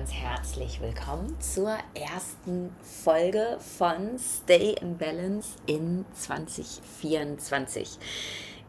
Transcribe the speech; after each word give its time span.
ganz, 0.00 0.14
herzlich 0.14 0.80
willkommen 0.80 1.38
zur 1.40 1.76
ersten 1.92 2.74
Folge 2.80 3.58
von 3.58 4.18
Stay 4.18 4.74
in 4.80 4.96
Balance 4.96 5.56
in 5.66 6.06
2024. 6.14 7.98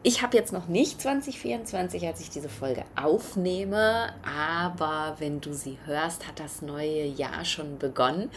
Ich 0.04 0.20
habe 0.20 0.36
jetzt 0.36 0.52
noch 0.52 0.66
nicht 0.66 1.00
2024, 1.00 2.04
als 2.08 2.20
ich 2.20 2.28
diese 2.28 2.48
Folge 2.48 2.82
aufnehme, 3.00 4.12
aber 4.24 5.14
wenn 5.20 5.40
du 5.40 5.52
sie 5.52 5.78
hörst, 5.84 6.26
hat 6.26 6.40
das 6.40 6.60
neue 6.60 7.04
Jahr 7.04 7.44
schon 7.44 7.78
begonnen. 7.78 8.28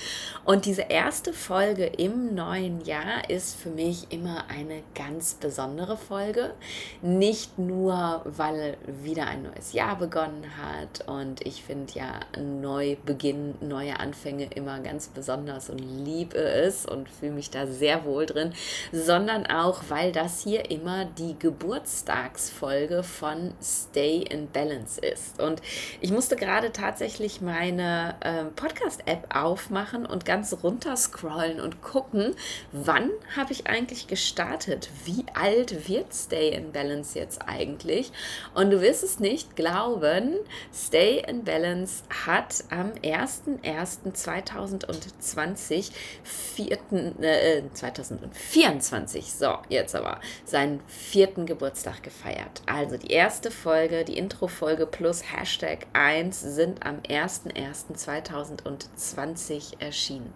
Und 0.44 0.66
diese 0.66 0.84
erste 0.84 1.34
Folge 1.34 1.86
im 1.88 2.36
neuen 2.36 2.86
Jahr 2.86 3.28
ist 3.32 3.56
für 3.56 3.72
mich 3.72 4.12
immer 4.12 4.44
eine 4.48 4.84
ganz 4.94 5.34
besondere 5.34 5.98
Folge. 5.98 6.54
Nicht 7.02 7.58
nur, 7.58 8.22
weil 8.26 8.78
wieder 9.02 9.26
ein 9.26 9.42
neues 9.42 9.74
Jahr 9.74 9.98
begonnen 9.98 10.46
hat 10.62 11.08
und 11.08 11.44
ich 11.48 11.64
finde 11.64 11.94
ja 11.94 12.20
Neubeginn, 12.40 13.56
neue 13.62 14.00
Anfänge 14.00 14.46
immer 14.54 14.82
ganz 14.82 15.08
besonders 15.08 15.72
und 15.72 15.80
liebe 15.80 16.38
es 16.38 16.86
und 16.86 17.10
fühle 17.10 17.32
mich 17.32 17.50
da 17.50 17.66
sehr 17.66 18.06
wohl 18.06 18.28
drin, 18.28 18.54
sondern 18.92 19.48
auch, 19.48 19.82
weil 19.90 20.12
das 20.12 20.44
hier 20.44 20.70
immer 20.70 21.06
die 21.06 21.34
Geburt 21.40 21.55
Geburtstagsfolge 21.58 23.04
von 23.04 23.54
Stay 23.62 24.26
in 24.30 24.52
Balance 24.52 25.00
ist. 25.00 25.42
Und 25.42 25.62
ich 26.02 26.12
musste 26.12 26.36
gerade 26.36 26.74
tatsächlich 26.74 27.40
meine 27.40 28.16
äh, 28.20 28.44
Podcast-App 28.56 29.34
aufmachen 29.34 30.06
und 30.06 30.26
ganz 30.26 30.54
runter 30.64 30.98
scrollen 30.98 31.62
und 31.62 31.82
gucken, 31.82 32.36
wann 32.74 33.10
habe 33.38 33.54
ich 33.54 33.68
eigentlich 33.68 34.08
gestartet? 34.08 34.90
Wie 35.06 35.24
alt 35.34 35.88
wird 35.88 36.14
Stay 36.14 36.50
in 36.50 36.74
Balance 36.74 37.18
jetzt 37.18 37.48
eigentlich? 37.48 38.12
Und 38.54 38.72
du 38.72 38.82
wirst 38.82 39.02
es 39.04 39.22
nicht 39.22 39.56
glauben, 39.56 40.36
Stay 40.74 41.24
in 41.26 41.46
Balance 41.46 42.04
hat 42.26 42.66
am 42.70 42.92
01.01.2020, 43.02 45.92
4., 46.24 46.78
äh, 47.22 47.62
2024, 47.74 49.34
so, 49.34 49.60
jetzt 49.70 49.96
aber, 49.96 50.20
seinen 50.44 50.82
vierten 50.88 51.45
Geburtstag 51.46 52.02
gefeiert. 52.04 52.62
Also 52.66 52.98
die 52.98 53.12
erste 53.12 53.52
Folge, 53.52 54.06
die 54.06 54.18
Intro-Folge 54.18 54.86
plus 54.86 55.24
Hashtag 55.32 55.88
1 55.94 56.42
sind 56.42 56.86
am 56.86 57.00
01.01.2020 57.02 59.82
erschienen. 59.82 60.34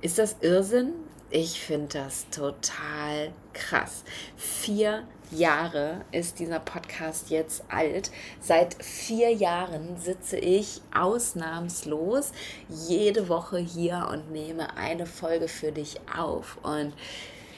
Ist 0.00 0.18
das 0.18 0.36
Irrsinn? 0.40 0.94
Ich 1.30 1.60
finde 1.60 1.98
das 1.98 2.28
total 2.30 3.32
krass. 3.52 4.02
Vier 4.36 5.04
Jahre 5.30 6.04
ist 6.10 6.40
dieser 6.40 6.58
Podcast 6.58 7.30
jetzt 7.30 7.62
alt. 7.68 8.10
Seit 8.40 8.82
vier 8.82 9.32
Jahren 9.32 9.96
sitze 9.96 10.38
ich 10.38 10.80
ausnahmslos 10.92 12.32
jede 12.68 13.28
Woche 13.28 13.58
hier 13.58 14.08
und 14.10 14.32
nehme 14.32 14.76
eine 14.76 15.06
Folge 15.06 15.46
für 15.46 15.70
dich 15.70 16.00
auf. 16.16 16.58
Und 16.62 16.94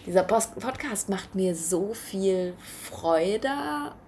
dieser 0.07 0.25
Podcast 0.25 1.09
macht 1.09 1.35
mir 1.35 1.55
so 1.55 1.95
viel 1.95 2.55
Freude 2.59 3.49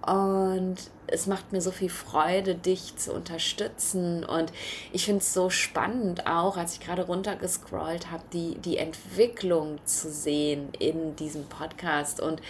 und 0.05 0.75
es 1.07 1.27
macht 1.27 1.51
mir 1.51 1.61
so 1.61 1.71
viel 1.71 1.89
Freude, 1.89 2.55
dich 2.55 2.95
zu 2.97 3.13
unterstützen. 3.13 4.23
Und 4.23 4.51
ich 4.91 5.05
finde 5.05 5.21
es 5.21 5.33
so 5.33 5.49
spannend, 5.49 6.27
auch 6.27 6.57
als 6.57 6.73
ich 6.73 6.79
gerade 6.79 7.05
runtergescrollt 7.05 8.11
habe, 8.11 8.23
die, 8.33 8.55
die 8.59 8.77
Entwicklung 8.77 9.79
zu 9.85 10.09
sehen 10.11 10.69
in 10.79 11.15
diesem 11.15 11.45
Podcast 11.45 12.19
und 12.19 12.41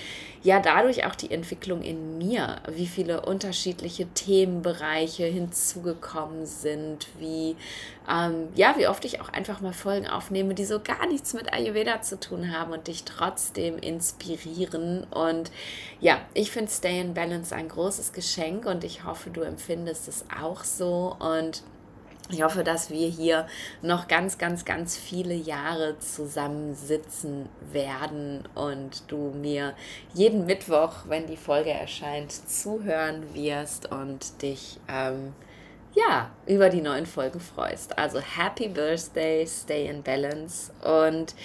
ja, 0.45 0.59
dadurch 0.59 1.05
auch 1.07 1.15
die 1.15 1.31
Entwicklung 1.31 1.81
in 1.81 2.19
mir, 2.19 2.61
wie 2.71 2.85
viele 2.85 3.21
unterschiedliche 3.21 4.05
Themenbereiche 4.13 5.25
hinzugekommen 5.25 6.45
sind, 6.45 7.07
wie, 7.17 7.55
ähm, 8.07 8.49
ja, 8.53 8.75
wie 8.77 8.88
oft 8.88 9.03
ich 9.05 9.21
auch 9.21 9.29
einfach 9.29 9.61
mal 9.61 9.73
Folgen 9.73 10.05
aufnehme, 10.05 10.53
die 10.53 10.65
so 10.65 10.79
gar 10.79 11.07
nichts 11.07 11.33
mit 11.33 11.51
Ayurveda 11.51 12.03
zu 12.03 12.19
tun 12.19 12.55
haben 12.55 12.73
und 12.73 12.88
dich 12.88 13.05
trotzdem 13.05 13.79
inspirieren. 13.79 15.05
Und 15.05 15.49
ja, 15.99 16.19
ich 16.35 16.51
finde 16.51 16.71
Stay 16.71 17.01
in 17.01 17.15
Balance 17.15 17.55
ein 17.55 17.67
großes 17.67 18.13
Geschenk 18.13 18.44
und 18.53 18.83
ich 18.83 19.03
hoffe, 19.03 19.29
du 19.29 19.41
empfindest 19.41 20.07
es 20.07 20.25
auch 20.41 20.63
so. 20.63 21.16
Und 21.19 21.63
ich 22.29 22.41
hoffe, 22.41 22.63
dass 22.63 22.89
wir 22.89 23.07
hier 23.07 23.45
noch 23.81 24.07
ganz, 24.07 24.38
ganz, 24.38 24.66
ganz 24.66 24.97
viele 24.97 25.35
Jahre 25.35 26.00
zusammensitzen 26.00 27.50
werden 27.72 28.47
und 28.56 29.03
du 29.11 29.31
mir 29.31 29.75
jeden 30.13 30.45
Mittwoch, 30.45 30.94
wenn 31.07 31.28
die 31.28 31.38
Folge 31.38 31.69
erscheint, 31.69 32.31
zuhören 32.31 33.35
wirst 33.35 33.91
und 33.91 34.41
dich 34.41 34.79
ähm, 34.88 35.33
ja 35.94 36.31
über 36.47 36.69
die 36.69 36.81
neuen 36.81 37.06
Folgen 37.06 37.39
freust. 37.39 37.97
Also 37.97 38.19
Happy 38.19 38.69
Birthday, 38.69 39.45
Stay 39.45 39.88
in 39.88 40.01
Balance 40.01 40.72
und 40.83 41.35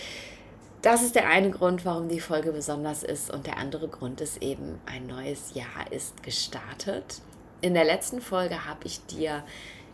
das 0.83 1.03
ist 1.03 1.15
der 1.15 1.29
eine 1.29 1.51
Grund, 1.51 1.85
warum 1.85 2.09
die 2.09 2.21
Folge 2.21 2.53
besonders 2.53 3.03
ist. 3.03 3.31
Und 3.31 3.47
der 3.47 3.59
andere 3.59 3.89
Grund 3.89 4.21
ist 4.21 4.43
eben, 4.43 4.81
ein 4.87 5.07
neues 5.07 5.55
Jahr 5.55 5.91
ist 5.91 6.23
gestartet. 6.23 7.21
In 7.61 7.75
der 7.75 7.85
letzten 7.85 8.21
Folge 8.21 8.67
habe 8.67 8.87
ich 8.87 9.05
dir 9.07 9.45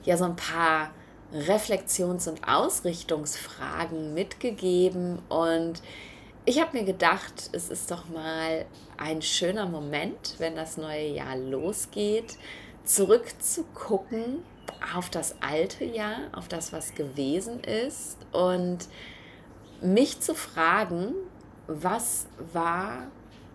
ja 0.04 0.16
so 0.16 0.24
ein 0.24 0.36
paar 0.36 0.92
Reflexions- 1.32 2.28
und 2.28 2.46
Ausrichtungsfragen 2.46 4.14
mitgegeben. 4.14 5.18
Und 5.28 5.82
ich 6.44 6.60
habe 6.60 6.78
mir 6.78 6.84
gedacht, 6.84 7.50
es 7.52 7.68
ist 7.68 7.90
doch 7.90 8.08
mal 8.08 8.64
ein 8.96 9.22
schöner 9.22 9.66
Moment, 9.66 10.36
wenn 10.38 10.54
das 10.54 10.76
neue 10.76 11.08
Jahr 11.08 11.36
losgeht, 11.36 12.38
zurückzugucken 12.84 14.44
auf 14.94 15.10
das 15.10 15.34
alte 15.40 15.84
Jahr, 15.84 16.18
auf 16.32 16.46
das, 16.46 16.72
was 16.72 16.94
gewesen 16.94 17.60
ist 17.64 18.18
und 18.30 18.86
mich 19.82 20.20
zu 20.20 20.34
fragen, 20.34 21.14
was 21.66 22.26
war 22.52 23.08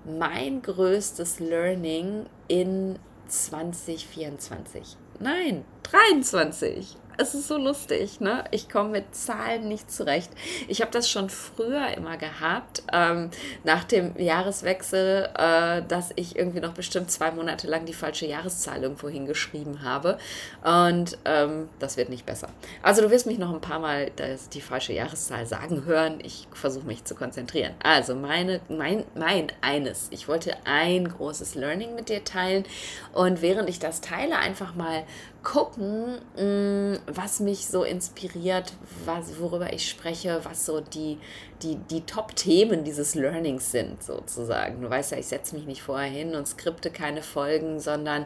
mein 0.05 0.61
größtes 0.61 1.39
Learning 1.39 2.25
in 2.47 2.99
2024? 3.27 4.97
Nein, 5.19 5.63
23 5.83 6.97
es 7.21 7.35
ist 7.35 7.47
so 7.47 7.57
lustig, 7.57 8.19
ne? 8.19 8.43
Ich 8.51 8.67
komme 8.67 8.89
mit 8.89 9.15
Zahlen 9.15 9.67
nicht 9.67 9.91
zurecht. 9.91 10.31
Ich 10.67 10.81
habe 10.81 10.91
das 10.91 11.09
schon 11.09 11.29
früher 11.29 11.95
immer 11.95 12.17
gehabt, 12.17 12.83
ähm, 12.91 13.29
nach 13.63 13.83
dem 13.83 14.17
Jahreswechsel, 14.17 15.29
äh, 15.37 15.83
dass 15.87 16.11
ich 16.15 16.35
irgendwie 16.35 16.59
noch 16.59 16.73
bestimmt 16.73 17.11
zwei 17.11 17.31
Monate 17.31 17.67
lang 17.67 17.85
die 17.85 17.93
falsche 17.93 18.25
Jahreszahl 18.25 18.81
irgendwo 18.81 19.07
hingeschrieben 19.07 19.83
habe. 19.83 20.17
Und 20.63 21.17
ähm, 21.25 21.69
das 21.79 21.95
wird 21.95 22.09
nicht 22.09 22.25
besser. 22.25 22.49
Also 22.81 23.01
du 23.01 23.11
wirst 23.11 23.27
mich 23.27 23.37
noch 23.37 23.53
ein 23.53 23.61
paar 23.61 23.79
Mal 23.79 24.11
das, 24.15 24.49
die 24.49 24.61
falsche 24.61 24.93
Jahreszahl 24.93 25.45
sagen 25.45 25.85
hören. 25.85 26.19
Ich 26.23 26.47
versuche 26.53 26.85
mich 26.85 27.05
zu 27.05 27.15
konzentrieren. 27.15 27.73
Also 27.83 28.15
meine, 28.15 28.61
mein, 28.67 29.05
mein 29.15 29.47
eines. 29.61 30.07
Ich 30.09 30.27
wollte 30.27 30.55
ein 30.65 31.07
großes 31.07 31.55
Learning 31.55 31.93
mit 31.95 32.09
dir 32.09 32.23
teilen. 32.23 32.65
Und 33.13 33.41
während 33.41 33.69
ich 33.69 33.77
das 33.77 34.01
teile, 34.01 34.37
einfach 34.37 34.73
mal 34.73 35.03
gucken, 35.43 36.19
mm, 36.37 36.99
was 37.07 37.39
mich 37.39 37.67
so 37.67 37.83
inspiriert, 37.83 38.73
was, 39.05 39.39
worüber 39.39 39.73
ich 39.73 39.89
spreche, 39.89 40.41
was 40.43 40.65
so 40.65 40.81
die, 40.81 41.17
die, 41.63 41.75
die 41.75 42.01
Top-Themen 42.01 42.83
dieses 42.83 43.15
Learnings 43.15 43.71
sind, 43.71 44.03
sozusagen. 44.03 44.81
Du 44.81 44.89
weißt 44.89 45.11
ja, 45.11 45.17
ich 45.17 45.27
setze 45.27 45.55
mich 45.55 45.65
nicht 45.65 45.81
vorher 45.81 46.09
hin 46.09 46.35
und 46.35 46.47
skripte 46.47 46.91
keine 46.91 47.23
Folgen, 47.23 47.79
sondern 47.79 48.25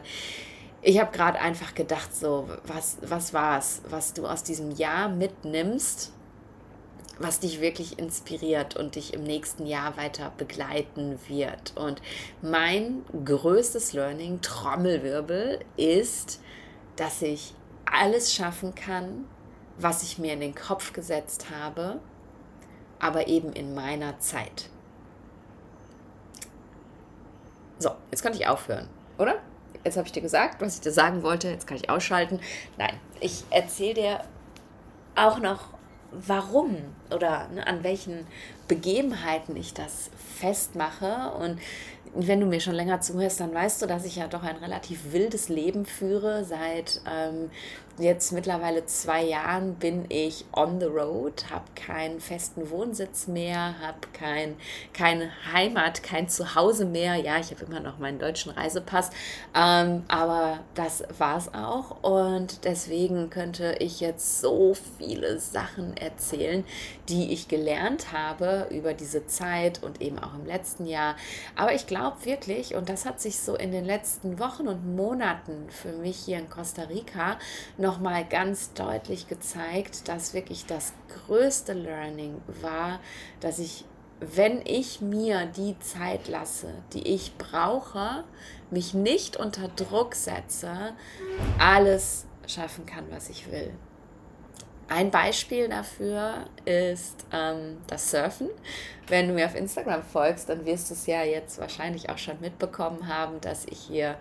ich 0.82 1.00
habe 1.00 1.10
gerade 1.10 1.40
einfach 1.40 1.74
gedacht, 1.74 2.14
so, 2.14 2.48
was, 2.64 2.98
was 3.02 3.32
war 3.32 3.58
es, 3.58 3.82
was 3.88 4.12
du 4.12 4.26
aus 4.26 4.42
diesem 4.42 4.70
Jahr 4.70 5.08
mitnimmst, 5.08 6.12
was 7.18 7.40
dich 7.40 7.60
wirklich 7.60 7.98
inspiriert 7.98 8.76
und 8.76 8.94
dich 8.94 9.14
im 9.14 9.22
nächsten 9.22 9.66
Jahr 9.66 9.96
weiter 9.96 10.32
begleiten 10.36 11.18
wird. 11.28 11.72
Und 11.76 12.02
mein 12.42 13.04
größtes 13.24 13.94
Learning, 13.94 14.42
Trommelwirbel, 14.42 15.60
ist, 15.76 16.40
dass 16.96 17.22
ich 17.22 17.54
alles 17.84 18.34
schaffen 18.34 18.74
kann, 18.74 19.26
was 19.78 20.02
ich 20.02 20.18
mir 20.18 20.32
in 20.32 20.40
den 20.40 20.54
Kopf 20.54 20.92
gesetzt 20.92 21.46
habe, 21.50 22.00
aber 22.98 23.28
eben 23.28 23.52
in 23.52 23.74
meiner 23.74 24.18
Zeit. 24.18 24.70
So, 27.78 27.90
jetzt 28.10 28.22
kann 28.22 28.32
ich 28.32 28.46
aufhören, 28.46 28.88
oder? 29.18 29.36
Jetzt 29.84 29.96
habe 29.96 30.06
ich 30.06 30.12
dir 30.12 30.22
gesagt, 30.22 30.60
was 30.60 30.76
ich 30.76 30.80
dir 30.80 30.92
sagen 30.92 31.22
wollte, 31.22 31.48
jetzt 31.48 31.66
kann 31.66 31.76
ich 31.76 31.90
ausschalten. 31.90 32.40
Nein, 32.78 32.98
ich 33.20 33.44
erzähle 33.50 33.94
dir 33.94 34.24
auch 35.14 35.38
noch, 35.38 35.68
warum 36.10 36.76
oder 37.10 37.48
ne, 37.48 37.66
an 37.66 37.84
welchen 37.84 38.26
Begebenheiten 38.68 39.56
ich 39.56 39.74
das 39.74 40.10
festmache. 40.38 41.32
Und 41.38 41.60
wenn 42.16 42.40
du 42.40 42.46
mir 42.46 42.60
schon 42.60 42.74
länger 42.74 43.00
zuhörst, 43.00 43.40
dann 43.40 43.54
weißt 43.54 43.82
du, 43.82 43.86
dass 43.86 44.04
ich 44.04 44.16
ja 44.16 44.26
doch 44.28 44.42
ein 44.42 44.56
relativ 44.56 45.12
wildes 45.12 45.48
Leben 45.48 45.84
führe. 45.86 46.44
Seit 46.44 47.00
ähm, 47.10 47.50
jetzt 47.98 48.32
mittlerweile 48.32 48.84
zwei 48.86 49.22
Jahren 49.22 49.74
bin 49.74 50.04
ich 50.08 50.44
on 50.52 50.80
the 50.80 50.86
road, 50.86 51.46
habe 51.50 51.64
keinen 51.74 52.20
festen 52.20 52.70
Wohnsitz 52.70 53.26
mehr, 53.26 53.78
habe 53.80 53.98
kein, 54.12 54.56
keine 54.92 55.30
Heimat, 55.52 56.02
kein 56.02 56.28
Zuhause 56.28 56.84
mehr. 56.84 57.16
Ja, 57.16 57.38
ich 57.38 57.50
habe 57.50 57.64
immer 57.64 57.80
noch 57.80 57.98
meinen 57.98 58.18
deutschen 58.18 58.52
Reisepass, 58.52 59.10
ähm, 59.54 60.04
aber 60.08 60.60
das 60.74 61.04
war 61.18 61.38
es 61.38 61.52
auch. 61.54 62.02
Und 62.02 62.64
deswegen 62.64 63.30
könnte 63.30 63.76
ich 63.78 64.00
jetzt 64.00 64.40
so 64.40 64.74
viele 64.98 65.38
Sachen 65.40 65.96
erzählen, 65.96 66.64
die 67.08 67.32
ich 67.32 67.48
gelernt 67.48 68.12
habe 68.12 68.66
über 68.70 68.92
diese 68.94 69.26
Zeit 69.26 69.82
und 69.82 70.02
eben 70.02 70.18
auch 70.18 70.34
im 70.34 70.44
letzten 70.44 70.86
Jahr. 70.86 71.16
Aber 71.54 71.74
ich 71.74 71.86
glaube 71.86 72.24
wirklich, 72.24 72.74
und 72.74 72.88
das 72.88 73.06
hat 73.06 73.20
sich 73.20 73.38
so 73.38 73.54
in 73.54 73.72
den 73.72 73.84
letzten 73.84 74.38
Wochen 74.38 74.68
und 74.68 74.96
Monaten 74.96 75.68
für 75.70 75.92
mich 75.92 76.16
hier 76.16 76.38
in 76.38 76.50
Costa 76.50 76.82
Rica 76.82 77.38
nochmal 77.86 78.24
ganz 78.24 78.72
deutlich 78.72 79.28
gezeigt, 79.28 80.08
dass 80.08 80.34
wirklich 80.34 80.66
das 80.66 80.92
größte 81.26 81.72
Learning 81.72 82.40
war, 82.60 82.98
dass 83.38 83.60
ich, 83.60 83.84
wenn 84.18 84.60
ich 84.66 85.00
mir 85.00 85.46
die 85.46 85.78
Zeit 85.78 86.26
lasse, 86.26 86.74
die 86.92 87.06
ich 87.06 87.38
brauche, 87.38 88.24
mich 88.72 88.92
nicht 88.92 89.36
unter 89.36 89.68
Druck 89.68 90.16
setze, 90.16 90.94
alles 91.60 92.26
schaffen 92.48 92.86
kann, 92.86 93.04
was 93.10 93.28
ich 93.30 93.52
will. 93.52 93.72
Ein 94.88 95.10
Beispiel 95.10 95.68
dafür 95.68 96.46
ist 96.64 97.24
ähm, 97.32 97.78
das 97.86 98.10
Surfen. 98.10 98.48
Wenn 99.08 99.28
du 99.28 99.34
mir 99.34 99.46
auf 99.46 99.54
Instagram 99.56 100.02
folgst, 100.02 100.48
dann 100.48 100.64
wirst 100.64 100.90
du 100.90 100.94
es 100.94 101.06
ja 101.06 101.22
jetzt 101.22 101.58
wahrscheinlich 101.58 102.08
auch 102.10 102.18
schon 102.18 102.40
mitbekommen 102.40 103.08
haben, 103.08 103.40
dass 103.40 103.64
ich 103.66 103.78
hier, 103.78 104.16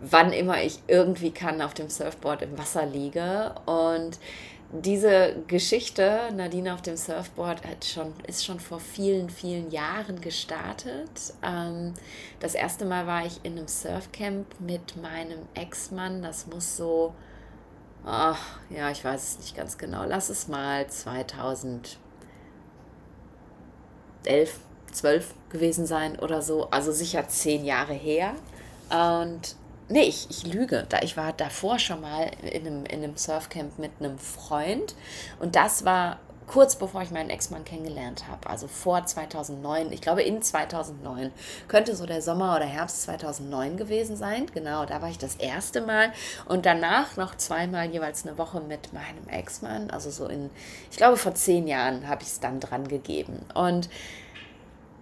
wann 0.00 0.32
immer 0.32 0.62
ich 0.62 0.80
irgendwie 0.86 1.30
kann, 1.30 1.62
auf 1.62 1.74
dem 1.74 1.88
Surfboard 1.88 2.42
im 2.42 2.56
Wasser 2.58 2.86
liege. 2.86 3.54
Und 3.66 4.18
diese 4.70 5.36
Geschichte, 5.46 6.30
Nadine 6.34 6.74
auf 6.74 6.82
dem 6.82 6.96
Surfboard, 6.96 7.66
hat 7.66 7.84
schon, 7.84 8.12
ist 8.26 8.44
schon 8.44 8.60
vor 8.60 8.80
vielen, 8.80 9.30
vielen 9.30 9.70
Jahren 9.70 10.20
gestartet. 10.20 11.34
Ähm, 11.42 11.94
das 12.40 12.54
erste 12.54 12.84
Mal 12.84 13.06
war 13.06 13.24
ich 13.24 13.40
in 13.44 13.56
einem 13.56 13.68
Surfcamp 13.68 14.46
mit 14.60 14.96
meinem 15.00 15.40
Ex-Mann. 15.54 16.22
Das 16.22 16.46
muss 16.46 16.76
so 16.76 17.14
ach, 18.04 18.58
ja, 18.70 18.90
ich 18.90 19.04
weiß 19.04 19.22
es 19.22 19.38
nicht 19.38 19.56
ganz 19.56 19.78
genau. 19.78 20.04
Lass 20.04 20.28
es 20.28 20.48
mal 20.48 20.86
2011, 20.88 21.98
12 24.92 25.34
gewesen 25.50 25.86
sein 25.86 26.18
oder 26.18 26.42
so. 26.42 26.70
Also 26.70 26.92
sicher 26.92 27.28
zehn 27.28 27.64
Jahre 27.64 27.94
her. 27.94 28.34
Und 28.90 29.56
nee, 29.88 30.02
ich, 30.02 30.28
ich 30.30 30.46
lüge. 30.46 30.86
Da, 30.88 31.00
ich 31.02 31.16
war 31.16 31.32
davor 31.32 31.78
schon 31.78 32.00
mal 32.00 32.30
in 32.42 32.66
einem, 32.66 32.86
in 32.86 33.02
einem 33.02 33.16
Surfcamp 33.16 33.78
mit 33.78 33.92
einem 34.00 34.18
Freund. 34.18 34.94
Und 35.38 35.56
das 35.56 35.84
war 35.84 36.18
kurz 36.48 36.76
bevor 36.76 37.02
ich 37.02 37.10
meinen 37.10 37.30
Ex-Mann 37.30 37.64
kennengelernt 37.64 38.24
habe, 38.28 38.48
also 38.50 38.66
vor 38.66 39.04
2009, 39.04 39.92
ich 39.92 40.00
glaube 40.00 40.22
in 40.22 40.42
2009, 40.42 41.30
könnte 41.68 41.94
so 41.94 42.06
der 42.06 42.22
Sommer 42.22 42.56
oder 42.56 42.64
Herbst 42.64 43.02
2009 43.02 43.76
gewesen 43.76 44.16
sein. 44.16 44.46
Genau, 44.52 44.84
da 44.84 45.00
war 45.00 45.10
ich 45.10 45.18
das 45.18 45.36
erste 45.36 45.80
Mal 45.82 46.12
und 46.46 46.66
danach 46.66 47.16
noch 47.16 47.36
zweimal 47.36 47.90
jeweils 47.90 48.26
eine 48.26 48.38
Woche 48.38 48.60
mit 48.60 48.92
meinem 48.92 49.28
Ex-Mann, 49.28 49.90
also 49.90 50.10
so 50.10 50.26
in, 50.26 50.50
ich 50.90 50.96
glaube 50.96 51.16
vor 51.16 51.34
zehn 51.34 51.68
Jahren 51.68 52.08
habe 52.08 52.22
ich 52.22 52.28
es 52.28 52.40
dann 52.40 52.60
dran 52.60 52.88
gegeben. 52.88 53.44
Und 53.54 53.88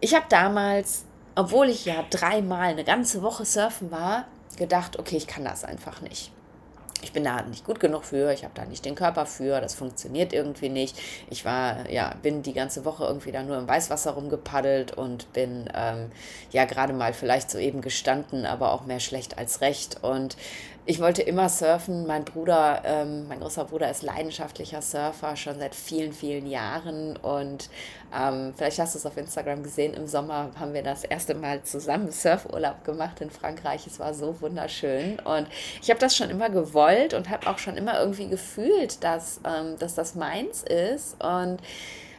ich 0.00 0.14
habe 0.14 0.26
damals, 0.28 1.04
obwohl 1.36 1.68
ich 1.68 1.84
ja 1.84 2.04
dreimal 2.10 2.70
eine 2.70 2.84
ganze 2.84 3.22
Woche 3.22 3.44
surfen 3.44 3.90
war, 3.90 4.26
gedacht, 4.56 4.98
okay, 4.98 5.16
ich 5.16 5.26
kann 5.26 5.44
das 5.44 5.64
einfach 5.64 6.00
nicht 6.00 6.32
ich 7.02 7.12
bin 7.12 7.24
da 7.24 7.42
nicht 7.42 7.64
gut 7.64 7.78
genug 7.78 8.04
für, 8.04 8.32
ich 8.32 8.42
habe 8.42 8.54
da 8.54 8.64
nicht 8.64 8.84
den 8.84 8.94
Körper 8.94 9.26
für, 9.26 9.60
das 9.60 9.74
funktioniert 9.74 10.32
irgendwie 10.32 10.68
nicht. 10.68 10.98
Ich 11.30 11.44
war, 11.44 11.88
ja, 11.90 12.14
bin 12.22 12.42
die 12.42 12.52
ganze 12.52 12.84
Woche 12.84 13.04
irgendwie 13.04 13.32
da 13.32 13.42
nur 13.42 13.58
im 13.58 13.68
Weißwasser 13.68 14.12
rumgepaddelt 14.12 14.96
und 14.96 15.32
bin 15.32 15.68
ähm, 15.74 16.10
ja 16.50 16.64
gerade 16.64 16.92
mal 16.92 17.12
vielleicht 17.12 17.50
so 17.50 17.58
eben 17.58 17.80
gestanden, 17.80 18.46
aber 18.46 18.72
auch 18.72 18.86
mehr 18.86 19.00
schlecht 19.00 19.38
als 19.38 19.60
recht. 19.60 20.02
Und 20.02 20.36
ich 20.88 21.00
wollte 21.00 21.22
immer 21.22 21.48
surfen. 21.48 22.06
Mein 22.06 22.24
Bruder, 22.24 22.82
ähm, 22.84 23.26
mein 23.26 23.40
großer 23.40 23.64
Bruder 23.64 23.90
ist 23.90 24.02
leidenschaftlicher 24.02 24.80
Surfer 24.80 25.34
schon 25.34 25.58
seit 25.58 25.74
vielen, 25.74 26.12
vielen 26.12 26.46
Jahren. 26.46 27.16
Und 27.16 27.68
ähm, 28.16 28.54
vielleicht 28.56 28.78
hast 28.78 28.94
du 28.94 28.98
es 29.00 29.06
auf 29.06 29.16
Instagram 29.16 29.64
gesehen. 29.64 29.94
Im 29.94 30.06
Sommer 30.06 30.52
haben 30.58 30.74
wir 30.74 30.84
das 30.84 31.02
erste 31.02 31.34
Mal 31.34 31.62
zusammen 31.64 32.12
Surfurlaub 32.12 32.84
gemacht 32.84 33.20
in 33.20 33.30
Frankreich. 33.30 33.86
Es 33.88 33.98
war 33.98 34.14
so 34.14 34.40
wunderschön. 34.40 35.18
Und 35.18 35.48
ich 35.82 35.90
habe 35.90 35.98
das 35.98 36.16
schon 36.16 36.30
immer 36.30 36.50
gewollt 36.50 37.14
und 37.14 37.30
habe 37.30 37.48
auch 37.48 37.58
schon 37.58 37.76
immer 37.76 37.98
irgendwie 37.98 38.28
gefühlt, 38.28 39.02
dass, 39.02 39.40
ähm, 39.44 39.76
dass 39.80 39.96
das 39.96 40.14
meins 40.14 40.62
ist. 40.62 41.16
Und 41.22 41.60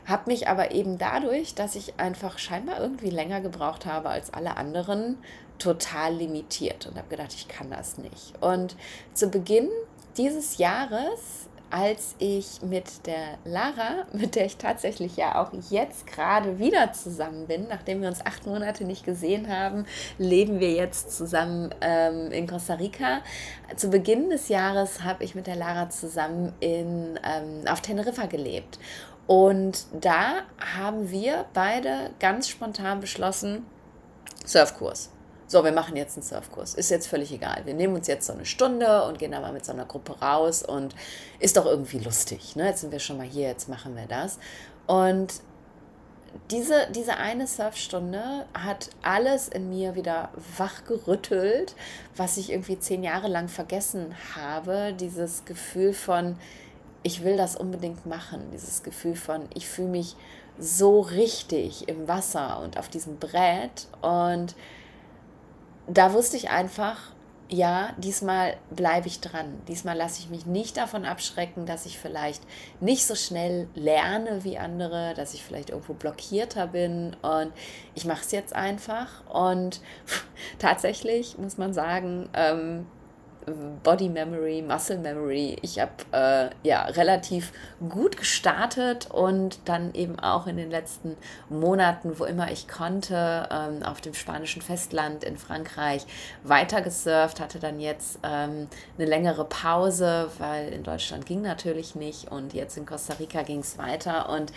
habe 0.07 0.31
mich 0.31 0.47
aber 0.47 0.71
eben 0.71 0.97
dadurch, 0.97 1.53
dass 1.53 1.75
ich 1.75 1.99
einfach 1.99 2.39
scheinbar 2.39 2.79
irgendwie 2.79 3.09
länger 3.09 3.41
gebraucht 3.41 3.85
habe 3.85 4.09
als 4.09 4.33
alle 4.33 4.57
anderen, 4.57 5.17
total 5.59 6.15
limitiert 6.15 6.87
und 6.87 6.97
habe 6.97 7.09
gedacht, 7.09 7.33
ich 7.33 7.47
kann 7.47 7.69
das 7.69 7.97
nicht. 7.97 8.33
Und 8.41 8.75
zu 9.13 9.29
Beginn 9.29 9.69
dieses 10.15 10.57
Jahres, 10.57 11.49
als 11.69 12.15
ich 12.19 12.61
mit 12.61 13.05
der 13.05 13.37
Lara, 13.43 14.05
mit 14.13 14.35
der 14.35 14.45
ich 14.45 14.57
tatsächlich 14.57 15.17
ja 15.17 15.41
auch 15.41 15.51
jetzt 15.69 16.07
gerade 16.07 16.59
wieder 16.59 16.93
zusammen 16.93 17.47
bin, 17.47 17.67
nachdem 17.67 18.01
wir 18.01 18.07
uns 18.07 18.25
acht 18.25 18.45
Monate 18.45 18.85
nicht 18.85 19.03
gesehen 19.03 19.49
haben, 19.49 19.85
leben 20.17 20.59
wir 20.59 20.71
jetzt 20.71 21.11
zusammen 21.11 21.73
ähm, 21.81 22.31
in 22.31 22.47
Costa 22.47 22.75
Rica. 22.75 23.21
Zu 23.75 23.89
Beginn 23.89 24.29
des 24.29 24.47
Jahres 24.47 25.03
habe 25.03 25.23
ich 25.23 25.35
mit 25.35 25.47
der 25.47 25.55
Lara 25.55 25.89
zusammen 25.89 26.53
in, 26.61 27.19
ähm, 27.23 27.67
auf 27.67 27.81
Teneriffa 27.81 28.27
gelebt. 28.27 28.79
Und 29.27 29.85
da 29.99 30.43
haben 30.75 31.11
wir 31.11 31.45
beide 31.53 32.11
ganz 32.19 32.47
spontan 32.47 33.01
beschlossen, 33.01 33.65
Surfkurs 34.45 35.09
so, 35.49 35.63
wir 35.63 35.71
machen 35.71 35.95
jetzt 35.95 36.17
einen 36.17 36.23
Surfkurs. 36.23 36.73
Ist 36.73 36.91
jetzt 36.91 37.07
völlig 37.07 37.31
egal. 37.31 37.61
Wir 37.63 37.73
nehmen 37.73 37.95
uns 37.95 38.07
jetzt 38.07 38.27
so 38.27 38.33
eine 38.33 38.45
Stunde 38.45 39.05
und 39.05 39.17
gehen 39.17 39.31
da 39.31 39.39
mal 39.39 39.53
mit 39.53 39.65
so 39.65 39.71
einer 39.71 39.85
Gruppe 39.85 40.19
raus 40.19 40.61
und 40.61 40.93
ist 41.39 41.55
doch 41.55 41.65
irgendwie 41.65 41.99
lustig. 41.99 42.57
Ne? 42.57 42.67
Jetzt 42.67 42.81
sind 42.81 42.91
wir 42.91 42.99
schon 42.99 43.17
mal 43.17 43.25
hier, 43.25 43.47
jetzt 43.47 43.69
machen 43.69 43.95
wir 43.95 44.07
das. 44.07 44.39
Und 44.87 45.35
diese, 46.51 46.87
diese 46.93 47.15
eine 47.15 47.47
Surfstunde 47.47 48.45
hat 48.53 48.89
alles 49.01 49.47
in 49.47 49.69
mir 49.69 49.95
wieder 49.95 50.29
wachgerüttelt, 50.57 51.75
was 52.17 52.35
ich 52.35 52.51
irgendwie 52.51 52.77
zehn 52.77 53.01
Jahre 53.01 53.29
lang 53.29 53.47
vergessen 53.47 54.13
habe. 54.35 54.93
Dieses 54.99 55.45
Gefühl 55.45 55.93
von, 55.93 56.37
ich 57.07 57.23
will 57.23 57.37
das 57.37 57.55
unbedingt 57.55 58.05
machen. 58.05 58.51
Dieses 58.51 58.83
Gefühl 58.83 59.15
von, 59.15 59.47
ich 59.53 59.65
fühle 59.65 59.87
mich 59.87 60.17
so 60.59 60.99
richtig 60.99 61.87
im 61.87 62.07
Wasser 62.07 62.59
und 62.61 62.77
auf 62.77 62.89
diesem 62.89 63.17
Brett 63.17 63.87
und 64.01 64.55
da 65.87 66.11
wusste 66.11 66.35
ich 66.35 66.49
einfach, 66.49 66.99
ja, 67.47 67.93
diesmal 67.95 68.57
bleibe 68.71 69.07
ich 69.07 69.21
dran. 69.21 69.61
Diesmal 69.69 69.95
lasse 69.95 70.19
ich 70.19 70.29
mich 70.29 70.45
nicht 70.45 70.75
davon 70.75 71.05
abschrecken, 71.05 71.65
dass 71.65 71.85
ich 71.85 71.97
vielleicht 71.97 72.43
nicht 72.81 73.07
so 73.07 73.15
schnell 73.15 73.69
lerne 73.73 74.43
wie 74.43 74.57
andere, 74.57 75.13
dass 75.13 75.33
ich 75.33 75.45
vielleicht 75.45 75.69
irgendwo 75.69 75.93
blockierter 75.93 76.67
bin. 76.67 77.15
Und 77.21 77.53
ich 77.95 78.03
mache 78.03 78.19
es 78.19 78.31
jetzt 78.31 78.53
einfach. 78.53 79.25
Und 79.29 79.79
tatsächlich 80.59 81.37
muss 81.37 81.57
man 81.57 81.73
sagen, 81.73 82.27
ähm, 82.33 82.85
Body 83.83 84.09
Memory, 84.09 84.61
Muscle 84.61 84.97
Memory. 84.97 85.57
Ich 85.61 85.79
habe 85.79 85.91
äh, 86.11 86.49
ja 86.67 86.83
relativ 86.83 87.53
gut 87.87 88.17
gestartet 88.17 89.09
und 89.09 89.59
dann 89.65 89.93
eben 89.93 90.19
auch 90.19 90.47
in 90.47 90.57
den 90.57 90.69
letzten 90.69 91.15
Monaten, 91.49 92.19
wo 92.19 92.25
immer 92.25 92.51
ich 92.51 92.67
konnte, 92.67 93.47
ähm, 93.49 93.83
auf 93.83 94.01
dem 94.01 94.13
spanischen 94.13 94.61
Festland 94.61 95.23
in 95.23 95.37
Frankreich 95.37 96.05
weiter 96.43 96.81
gesurft, 96.81 97.39
hatte 97.39 97.59
dann 97.59 97.79
jetzt 97.79 98.19
ähm, 98.23 98.67
eine 98.97 99.07
längere 99.07 99.45
Pause, 99.45 100.29
weil 100.39 100.69
in 100.69 100.83
Deutschland 100.83 101.25
ging 101.25 101.41
natürlich 101.41 101.95
nicht 101.95 102.29
und 102.29 102.53
jetzt 102.53 102.77
in 102.77 102.85
Costa 102.85 103.13
Rica 103.13 103.43
ging 103.43 103.59
es 103.59 103.77
weiter 103.77 104.29
und 104.29 104.51